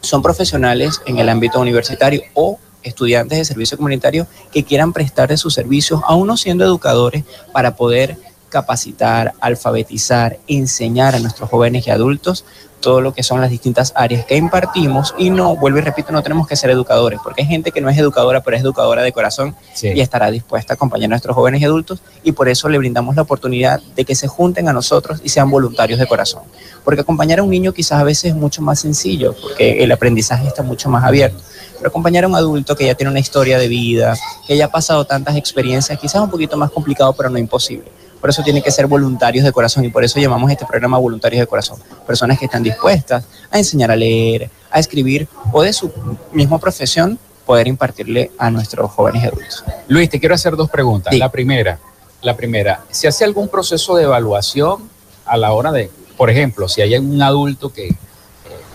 Son 0.00 0.22
profesionales 0.22 1.00
en 1.06 1.18
el 1.18 1.28
ámbito 1.28 1.60
universitario 1.60 2.22
o 2.34 2.58
estudiantes 2.82 3.38
de 3.38 3.44
servicio 3.44 3.76
comunitario 3.76 4.26
que 4.52 4.64
quieran 4.64 4.92
prestar 4.92 5.28
de 5.28 5.36
sus 5.36 5.54
servicios, 5.54 6.00
aún 6.06 6.28
no 6.28 6.36
siendo 6.36 6.64
educadores, 6.64 7.24
para 7.52 7.74
poder 7.74 8.16
capacitar, 8.56 9.34
alfabetizar, 9.38 10.38
enseñar 10.48 11.14
a 11.14 11.18
nuestros 11.18 11.50
jóvenes 11.50 11.86
y 11.86 11.90
adultos 11.90 12.46
todo 12.80 13.02
lo 13.02 13.12
que 13.12 13.22
son 13.22 13.42
las 13.42 13.50
distintas 13.50 13.92
áreas 13.94 14.24
que 14.24 14.36
impartimos 14.36 15.14
y 15.18 15.28
no, 15.28 15.56
vuelvo 15.56 15.78
y 15.78 15.82
repito, 15.82 16.10
no 16.10 16.22
tenemos 16.22 16.46
que 16.46 16.56
ser 16.56 16.70
educadores, 16.70 17.20
porque 17.22 17.42
hay 17.42 17.48
gente 17.48 17.70
que 17.70 17.82
no 17.82 17.90
es 17.90 17.98
educadora, 17.98 18.42
pero 18.42 18.56
es 18.56 18.62
educadora 18.62 19.02
de 19.02 19.12
corazón 19.12 19.54
y 19.82 20.00
estará 20.00 20.30
dispuesta 20.30 20.72
a 20.72 20.76
acompañar 20.76 21.08
a 21.08 21.08
nuestros 21.08 21.34
jóvenes 21.34 21.60
y 21.60 21.66
adultos 21.66 22.00
y 22.22 22.32
por 22.32 22.48
eso 22.48 22.70
le 22.70 22.78
brindamos 22.78 23.14
la 23.14 23.22
oportunidad 23.22 23.82
de 23.94 24.06
que 24.06 24.14
se 24.14 24.26
junten 24.26 24.70
a 24.70 24.72
nosotros 24.72 25.20
y 25.22 25.28
sean 25.28 25.50
voluntarios 25.50 25.98
de 25.98 26.06
corazón. 26.06 26.44
Porque 26.82 27.02
acompañar 27.02 27.40
a 27.40 27.42
un 27.42 27.50
niño 27.50 27.74
quizás 27.74 28.00
a 28.00 28.04
veces 28.04 28.30
es 28.30 28.36
mucho 28.36 28.62
más 28.62 28.80
sencillo, 28.80 29.34
porque 29.42 29.84
el 29.84 29.92
aprendizaje 29.92 30.46
está 30.46 30.62
mucho 30.62 30.88
más 30.88 31.04
abierto. 31.04 31.42
Pero 31.76 31.88
acompañar 31.88 32.24
a 32.24 32.28
un 32.28 32.36
adulto 32.36 32.74
que 32.74 32.86
ya 32.86 32.94
tiene 32.94 33.10
una 33.10 33.20
historia 33.20 33.58
de 33.58 33.68
vida, 33.68 34.16
que 34.46 34.56
ya 34.56 34.64
ha 34.66 34.70
pasado 34.70 35.04
tantas 35.04 35.36
experiencias, 35.36 35.98
quizás 35.98 36.22
un 36.22 36.30
poquito 36.30 36.56
más 36.56 36.70
complicado, 36.70 37.12
pero 37.12 37.28
no 37.28 37.36
imposible. 37.36 38.05
Por 38.20 38.30
eso 38.30 38.42
tienen 38.42 38.62
que 38.62 38.70
ser 38.70 38.86
voluntarios 38.86 39.44
de 39.44 39.52
corazón 39.52 39.84
y 39.84 39.88
por 39.88 40.04
eso 40.04 40.18
llamamos 40.18 40.50
este 40.50 40.64
programa 40.64 40.98
Voluntarios 40.98 41.40
de 41.40 41.46
Corazón. 41.46 41.78
Personas 42.06 42.38
que 42.38 42.46
están 42.46 42.62
dispuestas 42.62 43.24
a 43.50 43.58
enseñar 43.58 43.90
a 43.90 43.96
leer, 43.96 44.50
a 44.70 44.80
escribir 44.80 45.28
o 45.52 45.62
de 45.62 45.72
su 45.72 45.92
misma 46.32 46.58
profesión 46.58 47.18
poder 47.44 47.68
impartirle 47.68 48.32
a 48.38 48.50
nuestros 48.50 48.90
jóvenes 48.90 49.24
adultos. 49.24 49.64
Luis, 49.88 50.10
te 50.10 50.18
quiero 50.18 50.34
hacer 50.34 50.56
dos 50.56 50.68
preguntas. 50.68 51.14
La 51.14 51.30
primera, 51.30 51.78
la 52.22 52.36
primera, 52.36 52.82
¿se 52.90 53.06
hace 53.06 53.24
algún 53.24 53.48
proceso 53.48 53.96
de 53.96 54.04
evaluación 54.04 54.90
a 55.24 55.36
la 55.36 55.52
hora 55.52 55.70
de, 55.70 55.90
por 56.16 56.28
ejemplo, 56.28 56.68
si 56.68 56.80
hay 56.82 56.96
un 56.96 57.22
adulto 57.22 57.72
que 57.72 57.94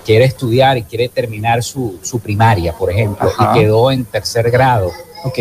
quiere 0.05 0.25
estudiar 0.25 0.77
y 0.77 0.83
quiere 0.83 1.09
terminar 1.09 1.61
su, 1.63 1.99
su 2.01 2.19
primaria, 2.19 2.73
por 2.73 2.89
ejemplo, 2.91 3.29
y 3.37 3.59
quedó 3.59 3.91
en 3.91 4.05
tercer 4.05 4.49
grado? 4.49 4.91
Ok. 5.23 5.37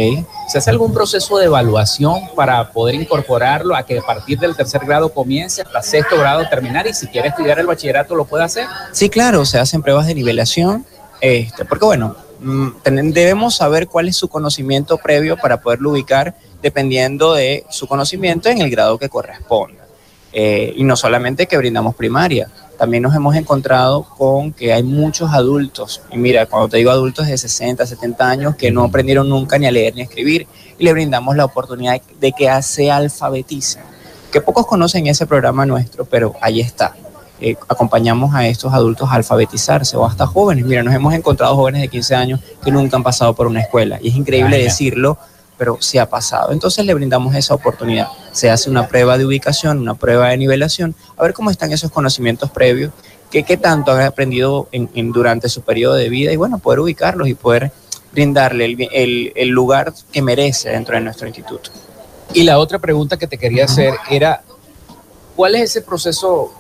¿Se 0.49 0.59
hace 0.59 0.71
algún 0.71 0.93
proceso 0.93 1.39
de 1.39 1.47
evaluación 1.47 2.21
para 2.35 2.71
poder 2.73 2.97
incorporarlo 2.97 3.75
a 3.75 3.85
que 3.85 3.99
a 3.99 4.03
partir 4.03 4.39
del 4.39 4.55
tercer 4.55 4.85
grado 4.85 5.09
comience 5.09 5.63
hasta 5.63 5.83
sexto 5.83 6.19
grado 6.19 6.47
terminar 6.49 6.87
y 6.87 6.93
si 6.93 7.07
quiere 7.07 7.29
estudiar 7.29 7.59
el 7.59 7.67
bachillerato 7.67 8.15
lo 8.15 8.25
puede 8.25 8.45
hacer? 8.45 8.67
Sí, 8.93 9.09
claro, 9.09 9.45
se 9.45 9.59
hacen 9.59 9.83
pruebas 9.83 10.07
de 10.07 10.15
nivelación, 10.15 10.85
este, 11.21 11.65
porque 11.65 11.85
bueno, 11.85 12.17
mm, 12.41 12.69
debemos 13.13 13.57
saber 13.57 13.89
cuál 13.89 14.09
es 14.09 14.17
su 14.17 14.29
conocimiento 14.29 14.99
previo 14.99 15.37
para 15.37 15.61
poderlo 15.61 15.91
ubicar 15.91 16.35
dependiendo 16.63 17.33
de 17.33 17.65
su 17.71 17.87
conocimiento 17.87 18.49
en 18.49 18.61
el 18.61 18.71
grado 18.71 18.99
que 18.99 19.09
corresponda. 19.09 19.80
Eh, 20.33 20.73
y 20.77 20.85
no 20.85 20.97
solamente 20.97 21.47
que 21.47 21.57
brindamos 21.57 21.95
primaria, 21.95 22.49
también 22.79 23.03
nos 23.03 23.15
hemos 23.15 23.37
encontrado 23.37 24.05
con 24.05 24.53
que 24.53 24.73
hay 24.73 24.83
muchos 24.83 25.31
adultos, 25.33 26.01
y 26.11 26.17
mira, 26.17 26.47
cuando 26.47 26.69
te 26.69 26.79
digo 26.79 26.91
adultos 26.91 27.27
de 27.27 27.37
60, 27.37 27.85
70 27.85 28.31
años, 28.31 28.57
que 28.57 28.71
no 28.71 28.85
aprendieron 28.85 29.29
nunca 29.29 29.59
ni 29.59 29.67
a 29.67 29.71
leer 29.71 29.95
ni 29.95 30.01
a 30.01 30.05
escribir, 30.05 30.47
y 30.79 30.85
le 30.85 30.93
brindamos 30.93 31.37
la 31.37 31.45
oportunidad 31.45 32.01
de 32.21 32.33
que 32.33 32.51
se 32.63 32.91
alfabeticen, 32.91 33.83
que 34.33 34.41
pocos 34.41 34.67
conocen 34.67 35.07
ese 35.09 35.27
programa 35.27 35.67
nuestro, 35.67 36.05
pero 36.05 36.35
ahí 36.41 36.61
está. 36.61 36.95
Eh, 37.43 37.57
acompañamos 37.69 38.35
a 38.35 38.47
estos 38.47 38.73
adultos 38.73 39.09
a 39.11 39.15
alfabetizarse 39.15 39.97
o 39.97 40.05
hasta 40.05 40.27
jóvenes. 40.27 40.65
Mira, 40.67 40.83
nos 40.83 40.95
hemos 40.95 41.15
encontrado 41.15 41.57
jóvenes 41.57 41.81
de 41.81 41.89
15 41.89 42.15
años 42.15 42.41
que 42.63 42.71
nunca 42.71 42.99
han 42.99 43.03
pasado 43.03 43.35
por 43.35 43.47
una 43.47 43.61
escuela 43.61 43.99
y 44.01 44.09
es 44.09 44.15
increíble 44.15 44.59
decirlo, 44.59 45.17
pero 45.61 45.77
sí 45.79 45.99
ha 45.99 46.09
pasado. 46.09 46.53
Entonces 46.53 46.87
le 46.87 46.95
brindamos 46.95 47.35
esa 47.35 47.53
oportunidad. 47.53 48.09
Se 48.33 48.49
hace 48.49 48.71
una 48.71 48.89
prueba 48.89 49.19
de 49.19 49.27
ubicación, 49.27 49.79
una 49.79 49.95
prueba 49.95 50.31
de 50.31 50.39
nivelación, 50.39 50.95
a 51.19 51.23
ver 51.23 51.35
cómo 51.35 51.51
están 51.51 51.71
esos 51.71 51.91
conocimientos 51.91 52.51
previos, 52.51 52.95
qué, 53.31 53.43
qué 53.43 53.59
tanto 53.59 53.93
han 53.93 54.01
aprendido 54.01 54.69
en, 54.73 55.13
durante 55.13 55.51
su 55.51 55.61
periodo 55.61 55.97
de 55.97 56.09
vida 56.09 56.33
y 56.33 56.37
bueno, 56.37 56.61
poder 56.61 56.81
ubicarlos 56.81 57.29
y 57.29 57.35
poder 57.35 57.73
brindarle 58.11 58.65
el, 58.91 59.33
el, 59.37 59.49
lugar 59.49 59.93
que 60.11 60.23
merece 60.23 60.71
dentro 60.71 60.95
de 60.95 61.03
nuestro 61.03 61.27
instituto. 61.29 61.71
Y 62.33 62.45
la 62.45 62.59
otra 62.59 62.79
pregunta 62.79 63.19
que 63.19 63.27
te 63.27 63.37
quería 63.37 63.67
hacer 63.67 63.93
era, 64.09 64.43
¿cuál 65.37 65.57
es 65.57 65.65
ese 65.65 65.83
proceso 65.83 66.55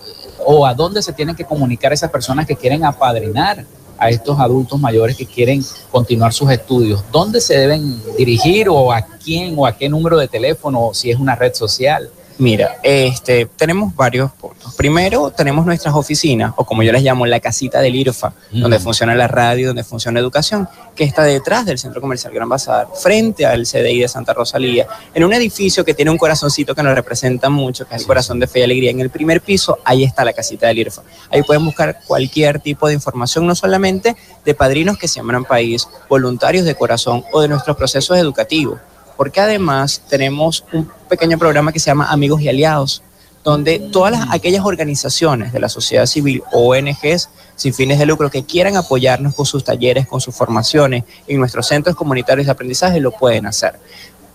o 0.45 0.67
a 0.67 0.75
dónde 0.75 1.01
se 1.01 1.15
tienen 1.15 1.35
que 1.35 1.47
comunicar 1.47 1.91
esas 1.95 2.11
personas 2.11 2.47
que 2.47 2.55
quieren 2.55 2.85
apadrinar 2.85 3.65
a 4.01 4.09
estos 4.09 4.41
adultos 4.41 4.81
mayores 4.81 5.17
que 5.17 5.27
quieren 5.27 5.63
continuar 5.93 6.33
sus 6.33 6.51
estudios? 6.51 7.05
¿Dónde 7.13 7.41
se 7.41 7.57
deben 7.57 8.03
dirigir 8.17 8.69
o 8.69 8.93
a 8.93 9.03
quién 9.03 9.55
o 9.57 9.67
a 9.67 9.77
qué 9.77 9.89
número 9.89 10.19
de 10.19 10.27
teléfono, 10.27 10.91
si 10.95 11.11
es 11.11 11.21
una 11.21 11.37
red 11.37 11.55
social? 11.55 12.11
Mira, 12.41 12.79
este, 12.83 13.45
tenemos 13.55 13.95
varios 13.95 14.33
puntos. 14.33 14.75
Primero, 14.75 15.31
tenemos 15.31 15.67
nuestras 15.67 15.95
oficinas, 15.95 16.55
o 16.57 16.65
como 16.65 16.83
yo 16.83 16.91
les 16.91 17.03
llamo, 17.03 17.27
la 17.27 17.39
casita 17.39 17.83
del 17.83 17.95
IRFA, 17.95 18.33
donde 18.51 18.79
funciona 18.79 19.15
la 19.15 19.29
radio, 19.29 19.67
donde 19.67 19.85
funciona 19.85 20.19
educación, 20.21 20.67
que 20.97 21.05
está 21.05 21.23
detrás 21.25 21.67
del 21.67 21.79
Centro 21.79 22.01
Comercial 22.01 22.33
Gran 22.33 22.49
Bazar, 22.49 22.89
frente 22.95 23.45
al 23.45 23.67
CDI 23.67 24.01
de 24.01 24.09
Santa 24.09 24.33
Rosalía, 24.33 24.87
en 25.13 25.25
un 25.25 25.35
edificio 25.35 25.85
que 25.85 25.93
tiene 25.93 26.11
un 26.11 26.17
corazoncito 26.17 26.75
que 26.75 26.83
nos 26.83 26.95
representa 26.95 27.51
mucho, 27.51 27.87
que 27.87 27.97
es 27.97 28.01
el 28.01 28.07
corazón 28.07 28.41
de 28.41 28.47
fe 28.47 28.61
y 28.61 28.63
alegría. 28.63 28.91
En 28.91 29.01
el 29.01 29.11
primer 29.11 29.43
piso, 29.43 29.79
ahí 29.85 30.03
está 30.03 30.25
la 30.25 30.33
casita 30.33 30.67
del 30.69 30.79
IRFA. 30.79 31.03
Ahí 31.31 31.43
pueden 31.43 31.67
buscar 31.67 32.01
cualquier 32.07 32.59
tipo 32.59 32.89
de 32.89 32.95
información, 32.95 33.47
no 33.47 33.55
solamente 33.55 34.17
de 34.47 34.55
padrinos 34.55 34.97
que 34.97 35.09
siembran 35.09 35.45
país, 35.45 35.87
voluntarios 36.09 36.65
de 36.65 36.75
corazón 36.75 37.23
o 37.35 37.43
de 37.43 37.49
nuestros 37.49 37.77
procesos 37.77 38.17
educativos 38.17 38.81
porque 39.21 39.39
además 39.39 40.01
tenemos 40.09 40.65
un 40.73 40.91
pequeño 41.07 41.37
programa 41.37 41.73
que 41.73 41.79
se 41.79 41.91
llama 41.91 42.11
Amigos 42.11 42.41
y 42.41 42.49
Aliados, 42.49 43.03
donde 43.45 43.79
todas 43.79 44.13
las, 44.13 44.33
aquellas 44.33 44.65
organizaciones 44.65 45.53
de 45.53 45.61
la 45.61 45.69
sociedad 45.69 46.07
civil, 46.07 46.43
ONGs 46.53 47.29
sin 47.55 47.75
fines 47.75 47.99
de 47.99 48.07
lucro 48.07 48.31
que 48.31 48.47
quieran 48.47 48.79
apoyarnos 48.79 49.35
con 49.35 49.45
sus 49.45 49.63
talleres, 49.63 50.07
con 50.07 50.23
sus 50.23 50.35
formaciones 50.35 51.05
en 51.27 51.39
nuestros 51.39 51.67
centros 51.67 51.97
comunitarios 51.97 52.47
de 52.47 52.53
aprendizaje, 52.53 52.99
lo 52.99 53.11
pueden 53.11 53.45
hacer. 53.45 53.75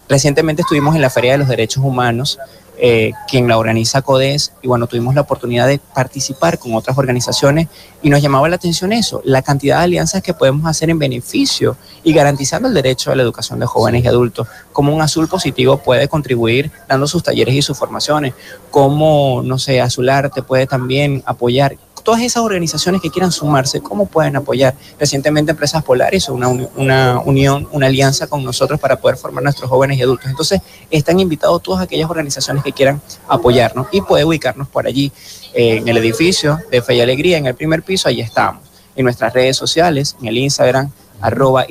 Recientemente 0.08 0.62
estuvimos 0.62 0.94
en 0.94 1.02
la 1.02 1.10
Feria 1.10 1.32
de 1.32 1.40
los 1.40 1.48
Derechos 1.48 1.84
Humanos 1.84 2.38
eh, 2.78 3.14
quien 3.28 3.48
la 3.48 3.58
organiza 3.58 4.02
CODES, 4.02 4.54
y 4.62 4.68
bueno, 4.68 4.88
tuvimos 4.88 5.16
la 5.16 5.22
oportunidad 5.22 5.68
de 5.68 5.80
participar 5.80 6.60
con 6.60 6.74
otras 6.74 6.98
organizaciones 6.98 7.68
y 8.02 8.10
nos 8.10 8.22
llamaba 8.22 8.50
la 8.50 8.56
atención 8.56 8.92
eso, 8.92 9.22
la 9.24 9.42
cantidad 9.42 9.78
de 9.78 9.84
alianzas 9.86 10.22
que 10.22 10.34
podemos 10.34 10.68
hacer 10.68 10.90
en 10.90 11.00
beneficio 11.00 11.78
y 12.04 12.14
garantizando 12.14 12.68
el 12.68 12.74
derecho 12.74 13.12
a 13.12 13.16
la 13.16 13.24
educación 13.24 13.60
de 13.60 13.66
jóvenes 13.66 14.04
y 14.04 14.08
adultos, 14.08 14.48
cómo 14.74 14.94
un 14.94 15.02
azul 15.02 15.28
positivo 15.28 15.78
puede 15.78 16.08
contribuir 16.08 16.72
dando 16.88 17.08
sus 17.08 17.24
talleres 17.24 17.56
y 17.56 17.62
sus 17.62 17.78
formaciones, 17.78 18.34
cómo, 18.72 19.42
no 19.44 19.58
sé, 19.58 19.82
Azul 19.82 20.10
Arte 20.10 20.42
puede 20.42 20.68
también 20.68 21.24
apoyar 21.26 21.78
todas 22.06 22.22
esas 22.22 22.44
organizaciones 22.44 23.02
que 23.02 23.10
quieran 23.10 23.32
sumarse, 23.32 23.82
¿cómo 23.82 24.06
pueden 24.06 24.36
apoyar? 24.36 24.76
Recientemente 25.00 25.52
Empresas 25.52 25.84
Polares 25.84 26.30
una, 26.30 26.48
una 26.48 27.20
unión, 27.20 27.68
una 27.72 27.88
alianza 27.88 28.28
con 28.28 28.44
nosotros 28.44 28.80
para 28.80 28.98
poder 28.98 29.18
formar 29.18 29.44
nuestros 29.44 29.70
jóvenes 29.70 29.98
y 29.98 30.04
adultos. 30.04 30.30
Entonces, 30.30 30.62
están 30.92 31.20
invitados 31.20 31.64
todas 31.64 31.82
aquellas 31.82 32.10
organizaciones 32.10 32.64
que 32.64 32.72
quieran 32.72 33.02
apoyarnos 33.28 33.88
y 33.92 34.02
puede 34.02 34.24
ubicarnos 34.24 34.68
por 34.68 34.86
allí 34.86 35.12
eh, 35.56 35.78
en 35.78 35.88
el 35.88 35.98
edificio 35.98 36.60
de 36.70 36.82
Fe 36.84 36.96
y 36.96 37.02
Alegría, 37.02 37.38
en 37.38 37.48
el 37.48 37.56
primer 37.56 37.82
piso, 37.82 38.08
ahí 38.08 38.22
estamos. 38.22 38.64
En 38.96 39.04
nuestras 39.04 39.34
redes 39.34 39.58
sociales, 39.58 40.16
en 40.22 40.28
el 40.28 40.38
Instagram, 40.38 40.92
arroba 41.20 41.66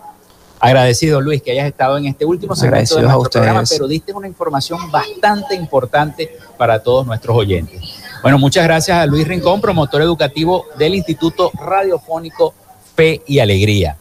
Agradecido, 0.60 1.22
Luis, 1.22 1.42
que 1.42 1.52
hayas 1.52 1.68
estado 1.68 1.98
en 1.98 2.06
este 2.06 2.26
último 2.26 2.56
segmento 2.56 2.96
de 2.96 3.04
nuestro 3.04 3.30
programa, 3.30 3.64
pero 3.70 3.88
diste 3.88 4.14
una 4.14 4.28
información 4.28 4.90
bastante 4.90 5.54
importante 5.54 6.38
para 6.58 6.82
todos 6.82 7.06
nuestros 7.06 7.38
oyentes. 7.38 7.82
Bueno, 8.24 8.40
muchas 8.40 8.64
gracias 8.64 8.98
a 8.98 9.06
Luis 9.06 9.28
Rincón, 9.28 9.62
promotor 9.62 10.02
educativo 10.02 10.66
del 10.78 10.96
Instituto 10.96 11.52
Radiofónico 11.54 12.56
Fe 12.96 13.22
y 13.28 13.40
Alegría. 13.40 13.98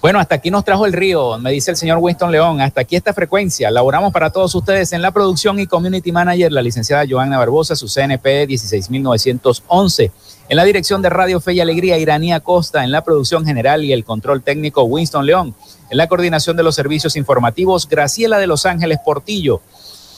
Bueno, 0.00 0.18
hasta 0.18 0.36
aquí 0.36 0.50
nos 0.50 0.64
trajo 0.64 0.86
el 0.86 0.94
río, 0.94 1.36
me 1.38 1.50
dice 1.50 1.70
el 1.70 1.76
señor 1.76 1.98
Winston 2.00 2.32
León. 2.32 2.62
Hasta 2.62 2.80
aquí 2.80 2.96
esta 2.96 3.12
frecuencia. 3.12 3.70
Laboramos 3.70 4.14
para 4.14 4.30
todos 4.30 4.54
ustedes 4.54 4.94
en 4.94 5.02
la 5.02 5.10
producción 5.10 5.60
y 5.60 5.66
community 5.66 6.10
manager, 6.10 6.50
la 6.52 6.62
licenciada 6.62 7.04
Joanna 7.06 7.36
Barbosa, 7.36 7.76
su 7.76 7.86
CNP 7.86 8.46
16911. 8.46 10.10
En 10.48 10.56
la 10.56 10.64
dirección 10.64 11.02
de 11.02 11.10
Radio 11.10 11.38
Fe 11.38 11.52
y 11.52 11.60
Alegría, 11.60 11.98
Iranía 11.98 12.40
Costa. 12.40 12.82
En 12.82 12.92
la 12.92 13.04
producción 13.04 13.44
general 13.44 13.84
y 13.84 13.92
el 13.92 14.06
control 14.06 14.42
técnico, 14.42 14.84
Winston 14.84 15.26
León. 15.26 15.54
En 15.90 15.98
la 15.98 16.08
coordinación 16.08 16.56
de 16.56 16.62
los 16.62 16.74
servicios 16.74 17.14
informativos, 17.14 17.86
Graciela 17.86 18.38
de 18.38 18.46
Los 18.46 18.64
Ángeles 18.64 19.00
Portillo. 19.04 19.60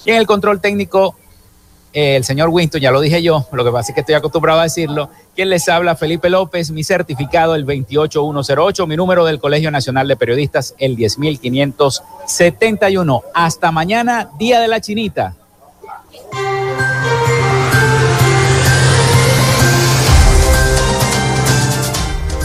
Y 0.04 0.10
en 0.10 0.16
el 0.16 0.28
control 0.28 0.60
técnico, 0.60 1.16
el 1.92 2.24
señor 2.24 2.48
Winston, 2.48 2.80
ya 2.80 2.90
lo 2.90 3.00
dije 3.00 3.22
yo, 3.22 3.46
lo 3.52 3.64
que 3.64 3.70
pasa 3.70 3.92
es 3.92 3.94
que 3.94 4.00
estoy 4.00 4.14
acostumbrado 4.14 4.58
a 4.60 4.62
decirlo. 4.64 5.10
¿Quién 5.34 5.50
les 5.50 5.68
habla? 5.68 5.94
Felipe 5.94 6.30
López, 6.30 6.70
mi 6.70 6.82
certificado 6.84 7.54
el 7.54 7.64
28108, 7.64 8.86
mi 8.86 8.96
número 8.96 9.26
del 9.26 9.38
Colegio 9.38 9.70
Nacional 9.70 10.08
de 10.08 10.16
Periodistas 10.16 10.74
el 10.78 10.96
10571. 10.96 13.22
Hasta 13.34 13.70
mañana, 13.72 14.30
Día 14.38 14.58
de 14.60 14.68
la 14.68 14.80
Chinita. 14.80 15.34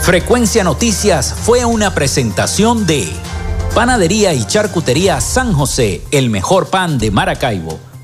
Frecuencia 0.01 0.63
Noticias 0.63 1.33
fue 1.33 1.65
una 1.65 1.93
presentación 1.93 2.87
de 2.87 3.11
Panadería 3.75 4.33
y 4.33 4.45
Charcutería 4.45 5.19
San 5.19 5.51
José, 5.53 6.01
el 6.11 6.29
mejor 6.29 6.69
pan 6.69 6.97
de 6.97 7.11
Maracaibo 7.11 7.77